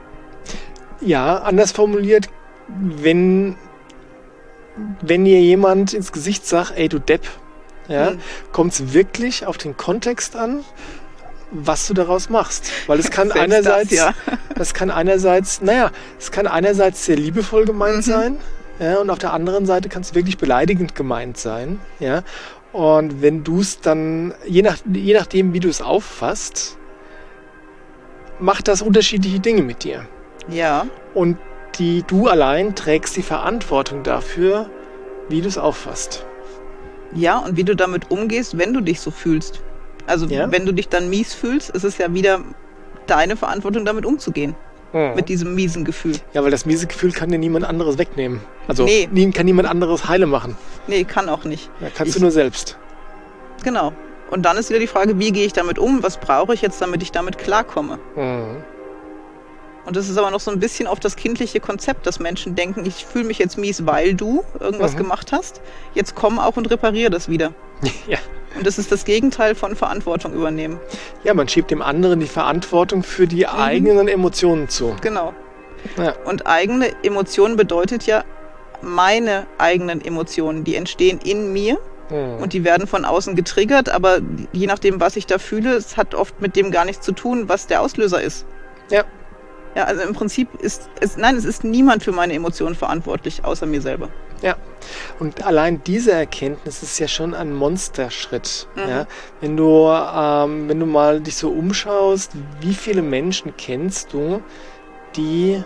Ja, 1.01 1.37
anders 1.39 1.71
formuliert, 1.71 2.29
wenn, 2.67 3.55
wenn 5.01 5.25
dir 5.25 5.39
jemand 5.41 5.93
ins 5.93 6.11
Gesicht 6.11 6.45
sagt, 6.45 6.73
ey 6.75 6.89
du 6.89 6.99
Depp, 6.99 7.21
ja, 7.87 8.11
Mhm. 8.11 8.19
kommt 8.51 8.73
es 8.73 8.93
wirklich 8.93 9.45
auf 9.45 9.57
den 9.57 9.77
Kontext 9.77 10.35
an, 10.35 10.63
was 11.51 11.87
du 11.87 11.93
daraus 11.93 12.29
machst. 12.29 12.69
Weil 12.87 12.99
es 12.99 13.09
kann 13.11 13.31
einerseits, 13.43 13.89
das, 13.89 13.97
ja. 13.97 14.13
das 14.55 14.73
kann 14.73 14.89
einerseits, 14.91 15.61
naja, 15.61 15.91
es 16.19 16.31
kann 16.31 16.47
einerseits 16.47 17.05
sehr 17.05 17.15
liebevoll 17.15 17.65
gemeint 17.65 17.97
Mhm. 17.97 18.01
sein, 18.11 18.37
ja, 18.79 18.97
und 18.97 19.09
auf 19.09 19.19
der 19.19 19.33
anderen 19.33 19.65
Seite 19.65 19.87
kann 19.89 20.01
es 20.01 20.13
wirklich 20.15 20.37
beleidigend 20.37 20.95
gemeint 20.95 21.37
sein, 21.37 21.79
ja. 21.99 22.23
Und 22.73 23.21
wenn 23.21 23.43
du 23.43 23.61
es 23.61 23.79
dann, 23.79 24.33
je, 24.45 24.61
nach, 24.61 24.77
je 24.91 25.13
nachdem, 25.13 25.53
wie 25.53 25.59
du 25.61 25.69
es 25.69 25.81
auffasst, 25.81 26.77
macht 28.39 28.67
das 28.67 28.81
unterschiedliche 28.81 29.39
Dinge 29.39 29.61
mit 29.63 29.83
dir. 29.83 30.05
Ja, 30.49 30.85
Und 31.13 31.37
die 31.79 32.03
du 32.07 32.27
allein 32.27 32.73
trägst 32.75 33.15
die 33.17 33.21
Verantwortung 33.21 34.01
dafür, 34.03 34.69
wie 35.29 35.41
du 35.41 35.47
es 35.47 35.57
auffasst. 35.57 36.25
Ja, 37.13 37.37
und 37.39 37.55
wie 37.57 37.63
du 37.63 37.75
damit 37.75 38.09
umgehst, 38.09 38.57
wenn 38.57 38.73
du 38.73 38.81
dich 38.81 38.99
so 38.99 39.11
fühlst. 39.11 39.61
Also 40.07 40.25
Ja. 40.25 40.51
wenn 40.51 40.65
du 40.65 40.71
dich 40.73 40.89
dann 40.89 41.09
mies 41.09 41.33
fühlst, 41.33 41.69
ist 41.71 41.83
es 41.83 41.97
ja 41.97 42.13
wieder 42.13 42.39
deine 43.05 43.35
Verantwortung, 43.35 43.85
damit 43.85 44.05
umzugehen. 44.05 44.55
Mit 44.93 45.29
diesem 45.29 45.53
miesen 45.53 45.83
Gefühl. 45.85 46.15
Ja, 46.33 46.43
weil 46.43 46.49
das 46.49 46.65
miese 46.65 46.87
Gefühl 46.87 47.11
kann 47.11 47.29
dir 47.29 47.37
niemand 47.37 47.65
anderes 47.65 47.97
wegnehmen. 47.99 48.39
Also 48.67 48.85
Nee. 48.85 49.07
kann 49.35 49.45
niemand 49.45 49.67
anderes 49.69 50.07
heile 50.07 50.25
machen. 50.25 50.57
Nee, 50.87 51.03
kann 51.03 51.29
auch 51.29 51.43
nicht. 51.43 51.69
Ja, 51.81 51.89
kannst 51.93 52.11
Ich- 52.11 52.15
du 52.15 52.21
nur 52.21 52.31
selbst. 52.31 52.77
Genau. 53.63 53.91
Und 54.31 54.43
dann 54.45 54.57
ist 54.57 54.69
wieder 54.69 54.79
die 54.79 54.87
Frage, 54.87 55.19
wie 55.19 55.31
gehe 55.31 55.45
ich 55.45 55.53
damit 55.53 55.77
um? 55.77 56.01
Was 56.03 56.17
brauche 56.17 56.53
ich 56.53 56.61
jetzt, 56.61 56.81
damit 56.81 57.03
ich 57.03 57.11
damit 57.11 57.37
klarkomme? 57.37 57.99
Mhm. 58.15 58.63
Und 59.87 59.95
das 59.95 60.09
ist 60.09 60.17
aber 60.17 60.29
noch 60.31 60.41
so 60.41 60.51
ein 60.51 60.59
bisschen 60.59 60.85
auf 60.85 60.99
das 60.99 61.15
kindliche 61.15 61.59
Konzept, 61.61 62.05
dass 62.05 62.19
Menschen 62.19 62.55
denken, 62.55 62.85
ich 62.85 63.05
fühle 63.05 63.23
mich 63.23 63.39
jetzt 63.39 63.57
mies, 63.57 63.85
weil 63.85 64.13
du 64.15 64.43
irgendwas 64.59 64.93
Mhm. 64.93 64.97
gemacht 64.97 65.31
hast. 65.31 65.61
Jetzt 65.95 66.13
komm 66.13 66.39
auch 66.39 66.57
und 66.57 66.69
repariere 66.69 67.09
das 67.09 67.29
wieder. 67.29 67.53
Ja. 68.07 68.17
Und 68.57 68.65
das 68.65 68.77
ist 68.79 68.91
das 68.91 69.05
Gegenteil 69.05 69.53
von 69.55 69.75
Verantwortung 69.75 70.33
übernehmen. 70.33 70.79
ja, 71.23 71.33
man 71.33 71.47
schiebt 71.47 71.69
dem 71.71 71.81
anderen 71.81 72.19
die 72.19 72.25
Verantwortung 72.27 73.03
für 73.03 73.27
die 73.27 73.47
eigenen 73.47 74.07
Emotionen 74.07 74.67
zu. 74.67 74.95
Genau. 75.01 75.33
Ja. 75.97 76.13
Und 76.25 76.47
eigene 76.47 76.87
Emotionen 77.03 77.55
bedeutet 77.55 78.05
ja 78.07 78.23
meine 78.81 79.45
eigenen 79.57 80.03
Emotionen, 80.03 80.63
die 80.63 80.75
entstehen 80.75 81.19
in 81.23 81.53
mir 81.53 81.77
Mhm. 82.09 82.41
und 82.41 82.53
die 82.53 82.63
werden 82.63 82.87
von 82.87 83.05
außen 83.05 83.35
getriggert, 83.35 83.89
aber 83.89 84.19
je 84.53 84.65
nachdem, 84.67 84.99
was 85.01 85.15
ich 85.17 85.25
da 85.27 85.37
fühle, 85.39 85.73
es 85.75 85.95
hat 85.97 86.15
oft 86.15 86.41
mit 86.41 86.55
dem 86.55 86.71
gar 86.71 86.85
nichts 86.85 87.05
zu 87.05 87.11
tun, 87.11 87.49
was 87.49 87.67
der 87.67 87.81
Auslöser 87.81 88.21
ist. 88.21 88.45
Ja. 88.89 89.03
Ja, 89.75 89.83
also 89.83 90.01
im 90.01 90.13
Prinzip 90.13 90.49
ist 90.59 90.89
es, 90.99 91.17
nein, 91.17 91.35
es 91.35 91.45
ist 91.45 91.63
niemand 91.63 92.03
für 92.03 92.11
meine 92.11 92.33
Emotionen 92.33 92.75
verantwortlich, 92.75 93.45
außer 93.45 93.65
mir 93.65 93.81
selber. 93.81 94.09
Ja, 94.41 94.55
und 95.19 95.45
allein 95.45 95.83
diese 95.83 96.11
Erkenntnis 96.11 96.83
ist 96.83 96.99
ja 96.99 97.07
schon 97.07 97.33
ein 97.33 97.53
Monsterschritt. 97.53 98.67
Mhm. 98.75 98.89
Ja? 98.89 99.07
Wenn, 99.41 99.57
du, 99.57 99.87
ähm, 99.89 100.69
wenn 100.69 100.79
du 100.79 100.85
mal 100.85 101.21
dich 101.21 101.35
so 101.37 101.49
umschaust, 101.49 102.31
wie 102.61 102.73
viele 102.73 103.01
Menschen 103.01 103.55
kennst 103.57 104.13
du, 104.13 104.41
die 105.15 105.63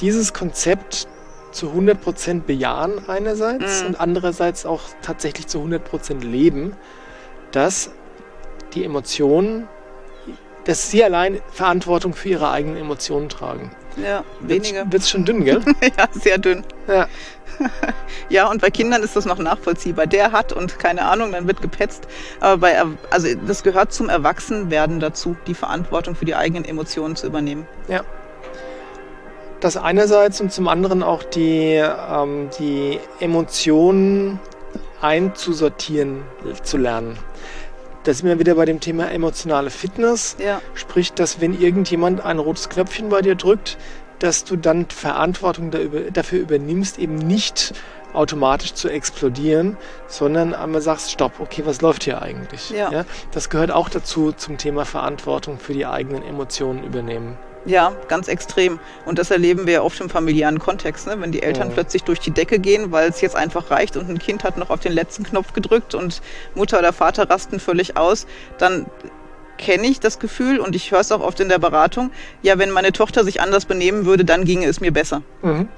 dieses 0.00 0.32
Konzept 0.32 1.06
zu 1.52 1.68
100% 1.68 2.42
bejahen 2.42 3.08
einerseits 3.08 3.82
Mhm. 3.82 3.88
und 3.88 4.00
andererseits 4.00 4.66
auch 4.66 4.80
tatsächlich 5.02 5.46
zu 5.46 5.58
100% 5.58 6.22
leben, 6.24 6.76
dass 7.52 7.90
die 8.74 8.84
Emotionen, 8.84 9.68
dass 10.64 10.90
sie 10.90 11.02
allein 11.02 11.40
Verantwortung 11.50 12.14
für 12.14 12.30
ihre 12.30 12.50
eigenen 12.50 12.76
Emotionen 12.76 13.28
tragen. 13.28 13.70
Ja, 13.96 14.24
wenige. 14.40 14.84
Wird 14.90 15.06
schon 15.06 15.24
dünn, 15.24 15.44
gell? 15.44 15.60
ja, 15.82 16.08
sehr 16.12 16.38
dünn. 16.38 16.64
ja. 16.86 17.06
Ja, 18.28 18.48
und 18.50 18.62
bei 18.62 18.70
Kindern 18.70 19.02
ist 19.02 19.14
das 19.14 19.26
noch 19.26 19.38
nachvollziehbar. 19.38 20.06
Der 20.06 20.32
hat 20.32 20.54
und 20.54 20.78
keine 20.78 21.02
Ahnung, 21.02 21.32
dann 21.32 21.46
wird 21.46 21.60
gepetzt. 21.60 22.08
Aber 22.40 22.58
bei, 22.58 22.82
also 23.10 23.28
das 23.46 23.62
gehört 23.62 23.92
zum 23.92 24.08
Erwachsenwerden 24.08 25.00
dazu, 25.00 25.36
die 25.46 25.54
Verantwortung 25.54 26.14
für 26.14 26.24
die 26.24 26.34
eigenen 26.34 26.64
Emotionen 26.64 27.14
zu 27.14 27.26
übernehmen. 27.26 27.66
Ja. 27.88 28.02
Das 29.60 29.76
einerseits 29.76 30.40
und 30.40 30.50
zum 30.50 30.66
anderen 30.66 31.02
auch 31.02 31.22
die, 31.22 31.74
ähm, 31.74 32.48
die 32.58 32.98
Emotionen 33.20 34.40
einzusortieren 35.02 36.22
zu 36.62 36.78
lernen. 36.78 37.18
Da 38.04 38.12
sind 38.12 38.28
wir 38.28 38.38
wieder 38.38 38.56
bei 38.56 38.64
dem 38.64 38.80
Thema 38.80 39.10
emotionale 39.10 39.70
Fitness. 39.70 40.36
Ja. 40.38 40.60
Sprich, 40.74 41.12
dass 41.12 41.40
wenn 41.40 41.58
irgendjemand 41.58 42.20
ein 42.20 42.38
rotes 42.38 42.68
Knöpfchen 42.68 43.08
bei 43.08 43.22
dir 43.22 43.36
drückt, 43.36 43.78
dass 44.18 44.44
du 44.44 44.56
dann 44.56 44.86
Verantwortung 44.86 45.70
dafür 46.12 46.40
übernimmst, 46.40 46.98
eben 46.98 47.16
nicht 47.16 47.74
automatisch 48.12 48.74
zu 48.74 48.88
explodieren, 48.88 49.76
sondern 50.06 50.54
einmal 50.54 50.82
sagst, 50.82 51.10
stopp, 51.10 51.40
okay, 51.40 51.62
was 51.64 51.80
läuft 51.80 52.04
hier 52.04 52.22
eigentlich? 52.22 52.70
Ja. 52.70 53.04
das 53.30 53.50
gehört 53.50 53.70
auch 53.70 53.88
dazu 53.88 54.32
zum 54.32 54.58
Thema 54.58 54.84
Verantwortung 54.84 55.58
für 55.58 55.72
die 55.72 55.86
eigenen 55.86 56.22
Emotionen 56.22 56.84
übernehmen. 56.84 57.38
Ja, 57.64 57.92
ganz 58.08 58.28
extrem. 58.28 58.80
Und 59.06 59.18
das 59.18 59.30
erleben 59.30 59.66
wir 59.66 59.74
ja 59.74 59.82
oft 59.82 60.00
im 60.00 60.10
familiären 60.10 60.58
Kontext, 60.58 61.06
ne? 61.06 61.20
wenn 61.20 61.30
die 61.32 61.42
Eltern 61.42 61.68
Mhm. 61.68 61.72
plötzlich 61.74 62.02
durch 62.02 62.18
die 62.18 62.32
Decke 62.32 62.58
gehen, 62.58 62.90
weil 62.90 63.08
es 63.08 63.20
jetzt 63.20 63.36
einfach 63.36 63.70
reicht 63.70 63.96
und 63.96 64.08
ein 64.08 64.18
Kind 64.18 64.42
hat 64.42 64.56
noch 64.56 64.70
auf 64.70 64.80
den 64.80 64.92
letzten 64.92 65.22
Knopf 65.22 65.52
gedrückt 65.52 65.94
und 65.94 66.22
Mutter 66.54 66.78
oder 66.80 66.92
Vater 66.92 67.30
rasten 67.30 67.60
völlig 67.60 67.96
aus, 67.96 68.26
dann 68.58 68.86
kenne 69.58 69.86
ich 69.86 70.00
das 70.00 70.18
Gefühl 70.18 70.58
und 70.58 70.74
ich 70.74 70.90
höre 70.90 71.00
es 71.00 71.12
auch 71.12 71.20
oft 71.20 71.38
in 71.38 71.48
der 71.48 71.60
Beratung, 71.60 72.10
ja, 72.42 72.58
wenn 72.58 72.70
meine 72.70 72.90
Tochter 72.90 73.22
sich 73.22 73.40
anders 73.40 73.64
benehmen 73.64 74.06
würde, 74.06 74.24
dann 74.24 74.44
ginge 74.44 74.66
es 74.66 74.80
mir 74.80 74.92
besser. 74.92 75.22
Mhm. 75.42 75.68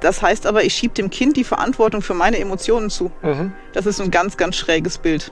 Das 0.00 0.22
heißt 0.22 0.46
aber, 0.46 0.64
ich 0.64 0.74
schiebe 0.74 0.94
dem 0.94 1.10
Kind 1.10 1.36
die 1.36 1.44
Verantwortung 1.44 2.02
für 2.02 2.14
meine 2.14 2.38
Emotionen 2.38 2.90
zu. 2.90 3.12
Mhm. 3.22 3.52
Das 3.74 3.86
ist 3.86 4.00
ein 4.00 4.10
ganz, 4.10 4.36
ganz 4.36 4.56
schräges 4.56 4.98
Bild. 4.98 5.30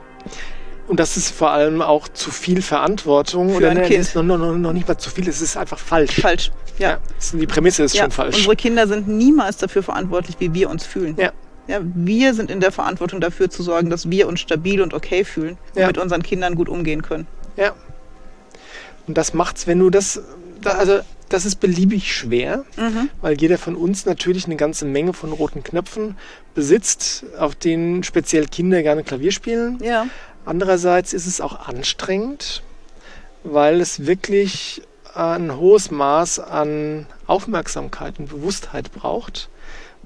Und 0.86 1.00
das 1.00 1.16
ist 1.16 1.30
vor 1.30 1.50
allem 1.50 1.80
auch 1.80 2.08
zu 2.08 2.30
viel 2.30 2.60
Verantwortung. 2.60 3.50
Für 3.50 3.56
oder 3.56 3.70
ein 3.70 3.76
ne, 3.78 3.82
Kind. 3.84 4.00
das 4.00 4.08
ist 4.08 4.14
noch, 4.16 4.22
noch, 4.22 4.38
noch 4.54 4.72
nicht 4.72 4.86
mal 4.86 4.98
zu 4.98 5.08
viel, 5.10 5.26
es 5.28 5.40
ist 5.40 5.56
einfach 5.56 5.78
falsch. 5.78 6.20
Falsch. 6.20 6.52
Ja. 6.78 6.98
das- 7.16 7.30
die 7.32 7.46
Prämisse 7.46 7.84
ist 7.84 7.94
ja. 7.94 8.02
schon 8.02 8.10
falsch. 8.10 8.36
Unsere 8.36 8.56
Kinder 8.56 8.86
sind 8.86 9.08
niemals 9.08 9.56
dafür 9.56 9.82
verantwortlich, 9.82 10.36
wie 10.40 10.52
wir 10.52 10.68
uns 10.70 10.84
fühlen. 10.84 11.16
Ja. 11.18 11.32
Ja, 11.66 11.80
wir 11.82 12.34
sind 12.34 12.50
in 12.50 12.60
der 12.60 12.72
Verantwortung 12.72 13.22
dafür 13.22 13.48
zu 13.48 13.62
sorgen, 13.62 13.88
dass 13.88 14.10
wir 14.10 14.28
uns 14.28 14.40
stabil 14.40 14.82
und 14.82 14.92
okay 14.92 15.24
fühlen 15.24 15.56
und 15.74 15.80
Ja. 15.80 15.86
mit 15.86 15.96
unseren 15.96 16.22
Kindern 16.22 16.56
gut 16.56 16.68
umgehen 16.68 17.00
können. 17.00 17.26
Ja. 17.56 17.72
Und 19.06 19.16
das 19.16 19.32
macht's, 19.32 19.66
wenn 19.66 19.78
du 19.78 19.88
das, 19.88 20.20
da, 20.60 20.72
also 20.72 21.00
das 21.30 21.46
ist 21.46 21.56
beliebig 21.60 22.14
schwer, 22.14 22.64
Mhm. 22.76 23.08
weil 23.22 23.40
jeder 23.40 23.56
von 23.56 23.76
uns 23.76 24.04
natürlich 24.04 24.44
eine 24.44 24.56
ganze 24.56 24.84
Menge 24.84 25.14
von 25.14 25.32
roten 25.32 25.62
Knöpfen 25.62 26.16
besitzt, 26.54 27.24
auf 27.38 27.54
denen 27.54 28.02
speziell 28.02 28.46
Kinder 28.46 28.82
gerne 28.82 29.02
Klavier 29.02 29.32
spielen. 29.32 29.78
Ja. 29.82 30.06
Andererseits 30.44 31.12
ist 31.12 31.26
es 31.26 31.40
auch 31.40 31.68
anstrengend, 31.68 32.62
weil 33.44 33.80
es 33.80 34.06
wirklich 34.06 34.82
ein 35.14 35.56
hohes 35.56 35.90
Maß 35.90 36.40
an 36.40 37.06
Aufmerksamkeit 37.26 38.18
und 38.18 38.28
Bewusstheit 38.28 38.92
braucht, 38.92 39.48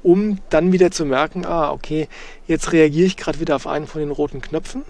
um 0.02 0.38
dann 0.50 0.72
wieder 0.72 0.90
zu 0.90 1.04
merken, 1.04 1.44
ah, 1.44 1.72
okay, 1.72 2.08
jetzt 2.46 2.72
reagiere 2.72 3.06
ich 3.06 3.16
gerade 3.16 3.40
wieder 3.40 3.56
auf 3.56 3.66
einen 3.66 3.86
von 3.86 4.00
den 4.00 4.10
roten 4.10 4.40
Knöpfen. 4.40 4.84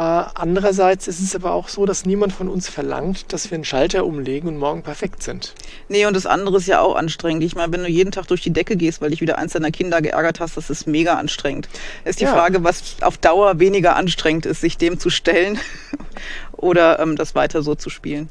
Äh, 0.00 0.24
andererseits 0.34 1.08
ist 1.08 1.20
es 1.20 1.34
aber 1.34 1.52
auch 1.52 1.68
so, 1.68 1.84
dass 1.84 2.06
niemand 2.06 2.32
von 2.32 2.48
uns 2.48 2.70
verlangt, 2.70 3.34
dass 3.34 3.50
wir 3.50 3.56
einen 3.56 3.66
Schalter 3.66 4.06
umlegen 4.06 4.48
und 4.48 4.56
morgen 4.56 4.82
perfekt 4.82 5.22
sind. 5.22 5.54
Nee, 5.88 6.06
und 6.06 6.14
das 6.16 6.24
andere 6.24 6.56
ist 6.56 6.66
ja 6.66 6.80
auch 6.80 6.94
anstrengend. 6.96 7.42
Ich 7.44 7.54
meine, 7.54 7.70
wenn 7.74 7.82
du 7.82 7.88
jeden 7.90 8.10
Tag 8.10 8.26
durch 8.26 8.40
die 8.40 8.50
Decke 8.52 8.76
gehst, 8.76 9.02
weil 9.02 9.10
dich 9.10 9.20
wieder 9.20 9.36
eins 9.36 9.52
deiner 9.52 9.70
Kinder 9.70 10.00
geärgert 10.00 10.40
hast, 10.40 10.56
das 10.56 10.70
ist 10.70 10.86
mega 10.86 11.14
anstrengend. 11.18 11.68
Ist 12.06 12.20
die 12.20 12.24
Ja. 12.24 12.32
Frage, 12.32 12.64
was 12.64 12.96
auf 13.02 13.18
Dauer 13.18 13.58
weniger 13.58 13.94
anstrengend 13.94 14.46
ist, 14.46 14.62
sich 14.62 14.78
dem 14.78 14.98
zu 14.98 15.10
stellen 15.10 15.58
oder 16.52 16.98
ähm, 16.98 17.16
das 17.16 17.34
weiter 17.34 17.62
so 17.62 17.74
zu 17.74 17.90
spielen. 17.90 18.30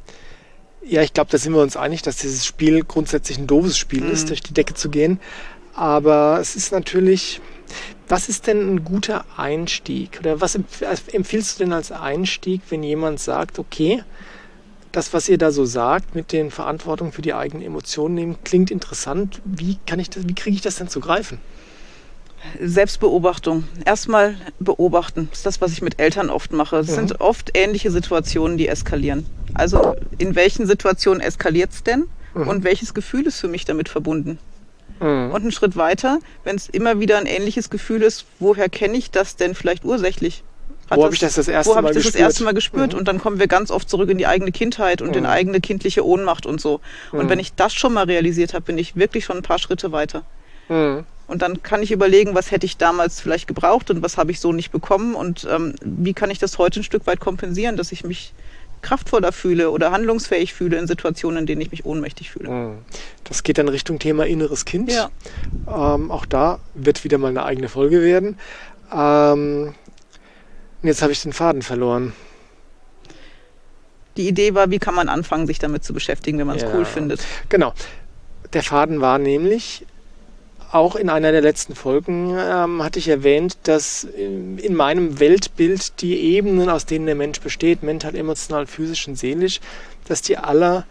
Ja, 0.84 1.04
ich 1.04 1.14
glaube, 1.14 1.30
da 1.30 1.38
sind 1.38 1.54
wir 1.54 1.62
uns 1.62 1.78
einig, 1.78 2.02
dass 2.02 2.16
dieses 2.16 2.48
Spiel 2.48 2.84
grundsätzlich 2.84 3.38
ein 3.38 3.46
doofes 3.46 3.78
Spiel 3.78 4.02
Mhm. 4.06 4.12
ist, 4.12 4.30
durch 4.30 4.42
die 4.42 4.56
Decke 4.56 4.74
zu 4.74 4.90
gehen. 4.90 5.20
Aber 5.76 6.40
es 6.42 6.56
ist 6.56 6.72
natürlich, 6.72 7.42
was 8.10 8.28
ist 8.28 8.48
denn 8.48 8.76
ein 8.76 8.84
guter 8.84 9.24
Einstieg? 9.38 10.18
Oder 10.20 10.42
was 10.42 10.56
empf 10.56 10.82
empfiehlst 11.14 11.60
du 11.60 11.64
denn 11.64 11.74
als 11.74 11.92
Einstieg, 11.92 12.62
wenn 12.70 12.84
jemand 12.84 13.20
sagt, 13.20 13.60
okay, 13.60 14.04
das, 14.92 15.14
was 15.14 15.30
ihr 15.30 15.38
da 15.38 15.52
so 15.52 15.66
sagt, 15.66 16.16
mit 16.16 16.32
den 16.32 16.50
Verantwortung 16.50 17.12
für 17.12 17.22
die 17.22 17.34
eigenen 17.36 17.64
Emotionen 17.64 18.16
nehmen, 18.16 18.38
klingt 18.44 18.72
interessant. 18.72 19.40
Wie 19.46 19.78
kann 19.86 20.00
ich 20.00 20.10
das, 20.10 20.28
wie 20.28 20.34
kriege 20.34 20.56
ich 20.56 20.62
das 20.62 20.76
denn 20.78 20.90
zu 20.90 21.00
greifen? 21.00 21.40
Selbstbeobachtung. 22.60 23.66
Erstmal 23.86 24.36
beobachten. 24.60 25.28
Das 25.30 25.40
ist 25.40 25.46
das, 25.46 25.62
was 25.62 25.74
ich 25.74 25.82
mit 25.82 26.00
Eltern 26.00 26.30
oft 26.30 26.54
mache. 26.54 26.78
Es 26.78 26.88
Mhm. 26.88 26.96
sind 26.96 27.22
oft 27.22 27.52
ähnliche 27.54 27.92
Situationen, 27.92 28.58
die 28.58 28.68
eskalieren. 28.68 29.26
Also 29.54 29.96
in 30.18 30.36
welchen 30.36 30.66
Situationen 30.66 31.22
eskaliert 31.22 31.72
es 31.72 31.84
denn? 31.84 32.06
Mhm. 32.34 32.48
Und 32.48 32.64
welches 32.64 32.94
Gefühl 32.94 33.28
ist 33.28 33.40
für 33.40 33.48
mich 33.48 33.66
damit 33.66 33.90
verbunden? 33.90 34.40
Mhm. 35.00 35.32
Und 35.32 35.42
einen 35.42 35.52
Schritt 35.52 35.76
weiter, 35.76 36.20
wenn 36.44 36.56
es 36.56 36.68
immer 36.70 37.00
wieder 37.00 37.18
ein 37.18 37.26
ähnliches 37.26 37.70
Gefühl 37.70 38.02
ist, 38.04 38.26
woher 38.40 38.70
kenne 38.70 38.98
ich 38.98 39.12
das 39.12 39.36
denn 39.36 39.56
vielleicht 39.56 39.86
ursächlich? 39.86 40.44
Hat 40.90 40.98
Wo 40.98 41.04
habe 41.06 41.14
ich 41.14 41.20
das 41.20 41.36
das 41.36 41.48
erste 41.48 41.72
wo 41.72 41.76
habe 41.76 41.84
Mal 41.84 41.90
ich 41.92 41.96
das 41.96 42.04
gespürt? 42.06 42.16
das 42.24 42.30
erste 42.30 42.44
Mal 42.44 42.54
gespürt? 42.54 42.94
Mhm. 42.94 43.00
Und 43.00 43.08
dann 43.08 43.20
kommen 43.20 43.40
wir 43.40 43.48
ganz 43.48 43.70
oft 43.72 43.90
zurück 43.90 44.10
in 44.10 44.18
die 44.18 44.26
eigene 44.28 44.52
Kindheit 44.52 45.02
und 45.04 45.16
in 45.16 45.24
Mhm. 45.24 45.30
eigene 45.30 45.62
kindliche 45.62 46.04
Ohnmacht 46.06 46.46
und 46.48 46.60
so. 46.60 46.82
Und 47.12 47.26
Mhm. 47.26 47.30
wenn 47.30 47.40
ich 47.40 47.54
das 47.54 47.74
schon 47.76 47.94
mal 47.94 48.06
realisiert 48.06 48.54
habe, 48.54 48.64
bin 48.66 48.78
ich 48.78 48.96
wirklich 48.96 49.26
schon 49.26 49.38
ein 49.38 49.44
paar 49.44 49.60
Schritte 49.60 49.92
weiter. 49.92 50.24
Mhm. 50.68 51.06
Und 51.28 51.44
dann 51.44 51.62
kann 51.62 51.84
ich 51.84 51.92
überlegen, 51.92 52.34
was 52.34 52.50
hätte 52.50 52.66
ich 52.66 52.78
damals 52.78 53.22
vielleicht 53.22 53.48
gebraucht 53.48 53.92
und 53.92 54.02
was 54.02 54.18
habe 54.18 54.32
ich 54.32 54.40
so 54.40 54.52
nicht 54.52 54.72
bekommen 54.72 55.14
und 55.14 55.48
ähm, 55.50 55.76
wie 55.84 56.14
kann 56.14 56.32
ich 56.32 56.40
das 56.40 56.58
heute 56.58 56.80
ein 56.80 56.84
Stück 56.84 57.06
weit 57.06 57.20
kompensieren, 57.20 57.78
dass 57.78 57.92
ich 57.92 58.04
mich 58.04 58.34
kraftvoller 58.82 59.32
fühle 59.32 59.72
oder 59.72 59.92
handlungsfähig 59.92 60.54
fühle 60.54 60.78
in 60.78 60.88
Situationen, 60.88 61.40
in 61.40 61.46
denen 61.46 61.62
ich 61.62 61.72
mich 61.72 61.86
ohnmächtig 61.86 62.32
fühle. 62.32 62.50
Mhm. 62.50 62.78
Das 63.24 63.44
geht 63.44 63.58
dann 63.58 63.68
Richtung 63.70 64.00
Thema 64.00 64.26
inneres 64.26 64.66
Kind. 64.66 64.92
Ja. 64.92 65.10
Ähm, 65.68 66.12
auch 66.12 66.26
da 66.26 66.60
wird 66.74 67.04
wieder 67.04 67.18
mal 67.18 67.28
eine 67.30 67.44
eigene 67.44 67.70
Folge 67.70 68.02
werden. 68.02 68.38
Ähm, 68.94 69.74
jetzt 70.84 71.02
habe 71.02 71.12
ich 71.12 71.22
den 71.22 71.34
Faden 71.34 71.62
verloren. 71.62 72.14
Die 74.18 74.28
Idee 74.28 74.54
war, 74.54 74.70
wie 74.72 74.80
kann 74.80 74.96
man 74.96 75.08
anfangen, 75.08 75.48
sich 75.48 75.60
damit 75.60 75.84
zu 75.84 75.94
beschäftigen, 75.94 76.40
wenn 76.40 76.48
man 76.48 76.58
es 76.58 76.64
Ja. 76.64 76.74
cool 76.74 76.86
findet. 76.86 77.22
Genau. 77.50 77.74
Der 78.54 78.64
Faden 78.64 79.00
war 79.00 79.20
nämlich, 79.20 79.86
auch 80.72 80.96
in 80.96 81.10
einer 81.10 81.32
der 81.32 81.42
letzten 81.42 81.74
Folgen 81.76 82.36
ähm, 82.38 82.84
hatte 82.84 83.00
ich 83.00 83.08
erwähnt, 83.08 83.58
dass 83.64 84.04
in, 84.04 84.58
in 84.60 84.76
meinem 84.76 85.20
Weltbild 85.20 86.02
die 86.02 86.16
Ebenen, 86.20 86.70
aus 86.70 86.86
denen 86.86 87.08
der 87.08 87.16
Mensch 87.16 87.40
besteht, 87.42 87.82
mental, 87.82 88.16
emotional, 88.16 88.68
physisch 88.68 89.08
und 89.08 89.16
seelisch, 89.18 89.60
dass 90.08 90.22
die 90.22 90.38
alle 90.38 90.86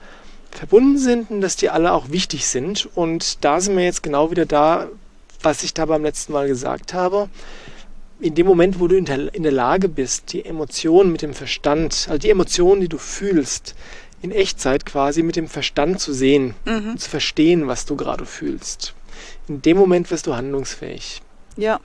verbunden 0.51 0.99
sind 0.99 1.31
und 1.31 1.41
dass 1.43 1.57
die 1.57 1.71
alle 1.71 1.93
auch 1.93 2.11
wichtig 2.11 2.47
sind. 2.47 2.89
Und 2.97 3.45
da 3.45 3.61
sind 3.61 3.77
wir 3.77 3.85
jetzt 3.85 4.03
genau 4.03 4.31
wieder 4.31 4.47
da, 4.47 4.89
was 5.43 5.63
ich 5.63 5.75
da 5.75 5.87
beim 5.87 6.03
letzten 6.03 6.33
Mal 6.33 6.49
gesagt 6.49 6.95
habe. 6.95 7.29
In 8.21 8.35
dem 8.35 8.47
Moment, 8.47 8.81
wo 8.81 8.89
du 8.89 8.97
in 8.97 9.05
der, 9.05 9.33
in 9.33 9.45
der 9.45 9.53
Lage 9.53 9.89
bist, 9.89 10.33
die 10.33 10.45
Emotionen 10.45 11.13
mit 11.13 11.23
dem 11.23 11.35
Verstand, 11.35 12.07
also 12.09 12.19
die 12.19 12.31
Emotionen, 12.31 12.81
die 12.81 12.89
du 12.89 12.99
fühlst, 12.99 13.77
in 14.23 14.33
Echtzeit 14.33 14.85
quasi 14.85 15.23
mit 15.23 15.37
dem 15.37 15.47
Verstand 15.47 16.01
zu 16.01 16.13
sehen, 16.13 16.57
Mhm. 16.65 16.99
zu 16.99 17.09
verstehen, 17.09 17.69
was 17.69 17.87
du 17.87 17.95
gerade 17.95 18.27
fühlst. 18.27 18.95
In 19.49 19.63
dem 19.63 19.77
Moment 19.77 20.11
wirst 20.11 20.27
du 20.27 20.35
handlungsfähig. 20.37 21.23
Ja. 21.57 21.81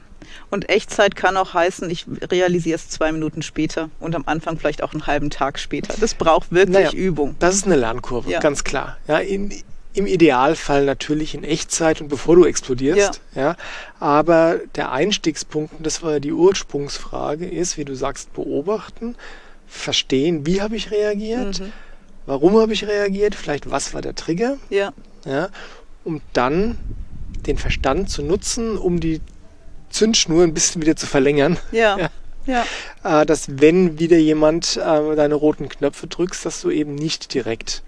Und 0.49 0.69
Echtzeit 0.69 1.15
kann 1.15 1.35
auch 1.35 1.53
heißen, 1.53 1.89
ich 1.89 2.05
realisiere 2.31 2.75
es 2.75 2.89
zwei 2.89 3.11
Minuten 3.11 3.41
später 3.41 3.89
und 3.99 4.15
am 4.15 4.23
Anfang 4.25 4.57
vielleicht 4.57 4.81
auch 4.81 4.93
einen 4.93 5.05
halben 5.05 5.29
Tag 5.29 5.59
später. 5.59 5.93
Das 5.99 6.13
braucht 6.13 6.51
wirklich 6.51 6.75
Naja. 6.85 6.91
Übung. 6.91 7.35
Das 7.39 7.55
ist 7.55 7.65
eine 7.65 7.75
Lernkurve, 7.75 8.29
Ja. 8.31 8.39
ganz 8.39 8.63
klar. 8.63 8.97
Ja, 9.07 9.17
in, 9.19 9.53
Im 9.95 10.07
Idealfall 10.07 10.85
natürlich 10.85 11.35
in 11.35 11.43
Echtzeit 11.43 12.01
und 12.01 12.07
bevor 12.07 12.35
du 12.35 12.45
explodierst. 12.45 13.21
Ja. 13.35 13.55
Aber 13.99 14.59
der 14.75 14.91
Einstiegspunkt, 14.91 15.73
und 15.77 15.85
das 15.85 16.01
war 16.01 16.13
ja 16.13 16.19
die 16.19 16.31
Ursprungsfrage, 16.33 17.45
ist, 17.47 17.77
wie 17.77 17.85
du 17.85 17.93
sagst, 17.95 18.33
beobachten, 18.33 19.15
verstehen, 19.67 20.45
wie 20.47 20.61
habe 20.61 20.75
ich 20.75 20.89
reagiert, 20.89 21.59
Mhm. 21.59 21.71
warum 22.25 22.57
habe 22.59 22.73
ich 22.73 22.87
reagiert, 22.87 23.35
vielleicht 23.35 23.69
was 23.69 23.93
war 23.93 24.01
der 24.01 24.15
Trigger, 24.15 24.57
Ja, 24.69 24.93
ja, 25.25 25.49
um 26.05 26.21
dann 26.33 26.77
den 27.47 27.57
Verstand 27.57 28.09
zu 28.09 28.23
nutzen, 28.23 28.77
um 28.77 28.99
die 28.99 29.21
Zündschnur 29.89 30.43
ein 30.43 30.53
bisschen 30.53 30.81
wieder 30.81 30.95
zu 30.95 31.05
verlängern. 31.05 31.57
ja, 31.71 31.97
Ja. 32.45 32.65
ja. 33.03 33.21
äh, 33.21 33.25
dass 33.25 33.45
wenn 33.59 33.99
wieder 33.99 34.17
jemand 34.17 34.75
äh, 34.77 35.15
deine 35.15 35.35
roten 35.35 35.69
Knöpfe 35.69 36.07
drückst, 36.07 36.45
dass 36.45 36.61
du 36.61 36.71
eben 36.71 36.95
nicht 36.95 37.33
direkt 37.33 37.83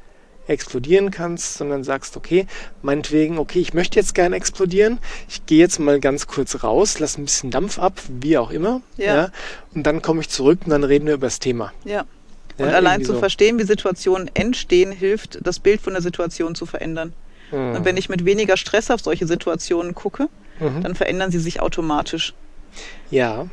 explodieren 0.47 1.09
kannst, 1.09 1.55
sondern 1.55 1.83
sagst, 1.83 2.15
okay, 2.15 2.45
meinetwegen, 2.83 3.39
okay, 3.39 3.59
ich 3.59 3.73
möchte 3.73 3.99
jetzt 3.99 4.13
gern 4.13 4.31
explodieren, 4.31 4.99
ich 5.27 5.45
gehe 5.47 5.57
jetzt 5.59 5.79
mal 5.79 5.99
ganz 5.99 6.27
kurz 6.27 6.63
raus, 6.63 6.99
lass 6.99 7.17
ein 7.17 7.25
bisschen 7.25 7.49
Dampf 7.49 7.79
ab, 7.79 7.99
wie 8.21 8.37
auch 8.37 8.51
immer, 8.51 8.81
Ja. 8.95 9.31
und 9.73 9.83
dann 9.87 10.03
komme 10.03 10.21
ich 10.21 10.29
zurück 10.29 10.59
und 10.65 10.69
dann 10.69 10.83
reden 10.83 11.07
wir 11.07 11.15
über 11.15 11.27
das 11.27 11.39
Thema. 11.39 11.73
ja. 11.83 12.05
Ja, 12.57 12.67
Und 12.67 12.73
allein 12.73 12.93
irgendwie 13.01 13.07
zu 13.07 13.13
so. 13.15 13.19
verstehen, 13.19 13.59
wie 13.59 13.63
Situationen 13.63 14.31
entstehen, 14.33 14.93
hilft, 14.93 15.39
das 15.45 15.59
Bild 15.59 15.81
von 15.81 15.91
der 15.91 16.01
Situation 16.01 16.55
zu 16.55 16.65
verändern. 16.65 17.11
Mhm. 17.55 17.75
Und 17.77 17.85
wenn 17.85 17.97
ich 17.97 18.09
mit 18.09 18.25
weniger 18.25 18.57
Stress 18.57 18.91
auf 18.91 19.01
solche 19.01 19.25
Situationen 19.27 19.95
gucke, 19.95 20.27
Mhm. 20.59 20.83
dann 20.83 20.95
verändern 20.95 21.31
sie 21.31 21.39
sich 21.39 21.59
automatisch. 21.61 22.33
Ja, 23.11 23.47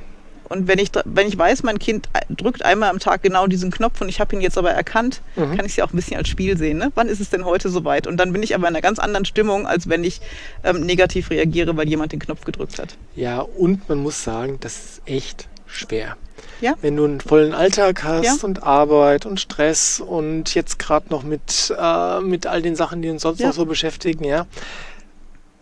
Und 0.48 0.68
wenn 0.68 0.78
ich, 0.78 0.90
wenn 1.06 1.26
ich 1.26 1.38
weiß, 1.38 1.62
mein 1.62 1.78
Kind 1.78 2.10
drückt 2.28 2.62
einmal 2.62 2.90
am 2.90 2.98
Tag 2.98 3.22
genau 3.22 3.46
diesen 3.46 3.70
Knopf 3.70 4.02
und 4.02 4.10
ich 4.10 4.20
habe 4.20 4.36
ihn 4.36 4.42
jetzt 4.42 4.58
aber 4.58 4.70
erkannt, 4.70 5.22
Mhm. 5.34 5.56
kann 5.56 5.64
ich 5.64 5.72
sie 5.72 5.82
auch 5.82 5.90
ein 5.92 5.96
bisschen 5.96 6.18
als 6.18 6.28
Spiel 6.28 6.58
sehen. 6.58 6.76
Ne? 6.76 6.92
Wann 6.94 7.08
ist 7.08 7.20
es 7.20 7.30
denn 7.30 7.46
heute 7.46 7.70
soweit? 7.70 8.06
Und 8.06 8.18
dann 8.18 8.32
bin 8.34 8.42
ich 8.42 8.54
aber 8.54 8.64
in 8.68 8.74
einer 8.74 8.82
ganz 8.82 8.98
anderen 8.98 9.24
Stimmung, 9.24 9.66
als 9.66 9.88
wenn 9.88 10.04
ich 10.04 10.20
ähm, 10.62 10.80
negativ 10.84 11.30
reagiere, 11.30 11.74
weil 11.78 11.88
jemand 11.88 12.12
den 12.12 12.20
Knopf 12.20 12.44
gedrückt 12.44 12.78
hat. 12.78 12.96
ja, 13.16 13.40
und 13.40 13.88
man 13.88 13.98
muss 13.98 14.22
sagen, 14.22 14.58
das 14.60 14.74
ist 14.76 15.02
echt 15.06 15.48
schwer. 15.66 16.16
Ja. 16.62 16.74
Wenn 16.80 16.96
du 16.96 17.04
einen 17.04 17.20
vollen 17.20 17.52
Alltag 17.54 18.04
hast 18.04 18.24
Ja. 18.24 18.36
und 18.42 18.62
Arbeit 18.62 19.26
und 19.26 19.40
Stress 19.40 20.00
und 20.00 20.54
jetzt 20.54 20.78
gerade 20.78 21.06
noch 21.10 21.24
mit, 21.24 21.74
äh, 21.78 22.20
mit 22.20 22.46
all 22.46 22.62
den 22.62 22.76
Sachen, 22.76 23.02
die 23.02 23.10
uns 23.10 23.22
sonst 23.22 23.40
Ja. 23.40 23.48
noch 23.48 23.54
so 23.54 23.66
beschäftigen, 23.66 24.24
ja. 24.24 24.46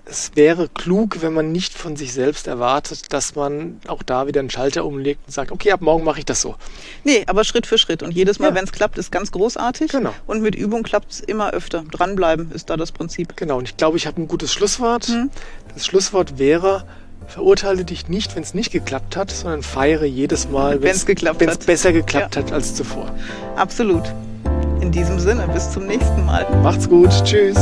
Es 0.04 0.32
wäre 0.34 0.68
klug, 0.68 1.22
wenn 1.22 1.32
man 1.32 1.52
nicht 1.52 1.72
von 1.72 1.94
sich 1.96 2.12
selbst 2.12 2.48
erwartet, 2.48 3.12
dass 3.12 3.36
man 3.36 3.80
auch 3.86 4.02
da 4.02 4.26
wieder 4.26 4.40
einen 4.40 4.50
Schalter 4.50 4.84
umlegt 4.84 5.20
und 5.26 5.32
sagt, 5.32 5.52
okay, 5.52 5.70
ab 5.70 5.80
morgen 5.82 6.02
mache 6.04 6.18
ich 6.18 6.24
das 6.24 6.40
so. 6.40 6.56
Nee, 7.04 7.22
aber 7.28 7.44
Schritt 7.44 7.64
für 7.66 7.78
Schritt. 7.78 8.02
Und 8.02 8.10
jedes 8.10 8.40
Mal, 8.40 8.48
Ja. 8.48 8.54
wenn 8.56 8.64
es 8.64 8.72
klappt, 8.72 8.98
ist 8.98 9.12
ganz 9.12 9.30
großartig. 9.30 9.92
Genau. 9.92 10.12
Und 10.26 10.42
mit 10.42 10.56
Übung 10.56 10.82
klappt 10.82 11.12
es 11.12 11.20
immer 11.20 11.52
öfter. 11.52 11.84
Dranbleiben 11.92 12.50
ist 12.50 12.70
da 12.70 12.76
das 12.76 12.90
Prinzip. 12.90 13.36
Genau, 13.36 13.58
und 13.58 13.68
ich 13.68 13.76
glaube, 13.76 13.96
ich 13.98 14.06
habe 14.08 14.20
ein 14.20 14.26
gutes 14.28 14.52
Schlusswort. 14.52 15.06
Hm. 15.06 15.30
Das 15.74 15.86
Schlusswort 15.86 16.38
wäre, 16.38 16.84
verurteile 17.26 17.84
dich 17.84 18.08
nicht, 18.08 18.34
wenn 18.36 18.42
es 18.42 18.54
nicht 18.54 18.72
geklappt 18.72 19.16
hat, 19.16 19.30
sondern 19.30 19.62
feiere 19.62 20.04
jedes 20.04 20.48
Mal, 20.48 20.82
wenn's 20.82 21.06
hat. 21.06 21.66
besser 21.66 21.92
geklappt 21.92 22.36
hat 22.36 22.52
als 22.52 22.74
zuvor. 22.74 23.12
Absolut. 23.56 24.04
In 24.80 24.90
diesem 24.92 25.18
Sinne, 25.18 25.46
bis 25.48 25.70
zum 25.70 25.86
nächsten 25.86 26.24
Mal. 26.24 26.46
Macht's 26.62 26.88
gut, 26.88 27.10
tschüss. 27.24 27.56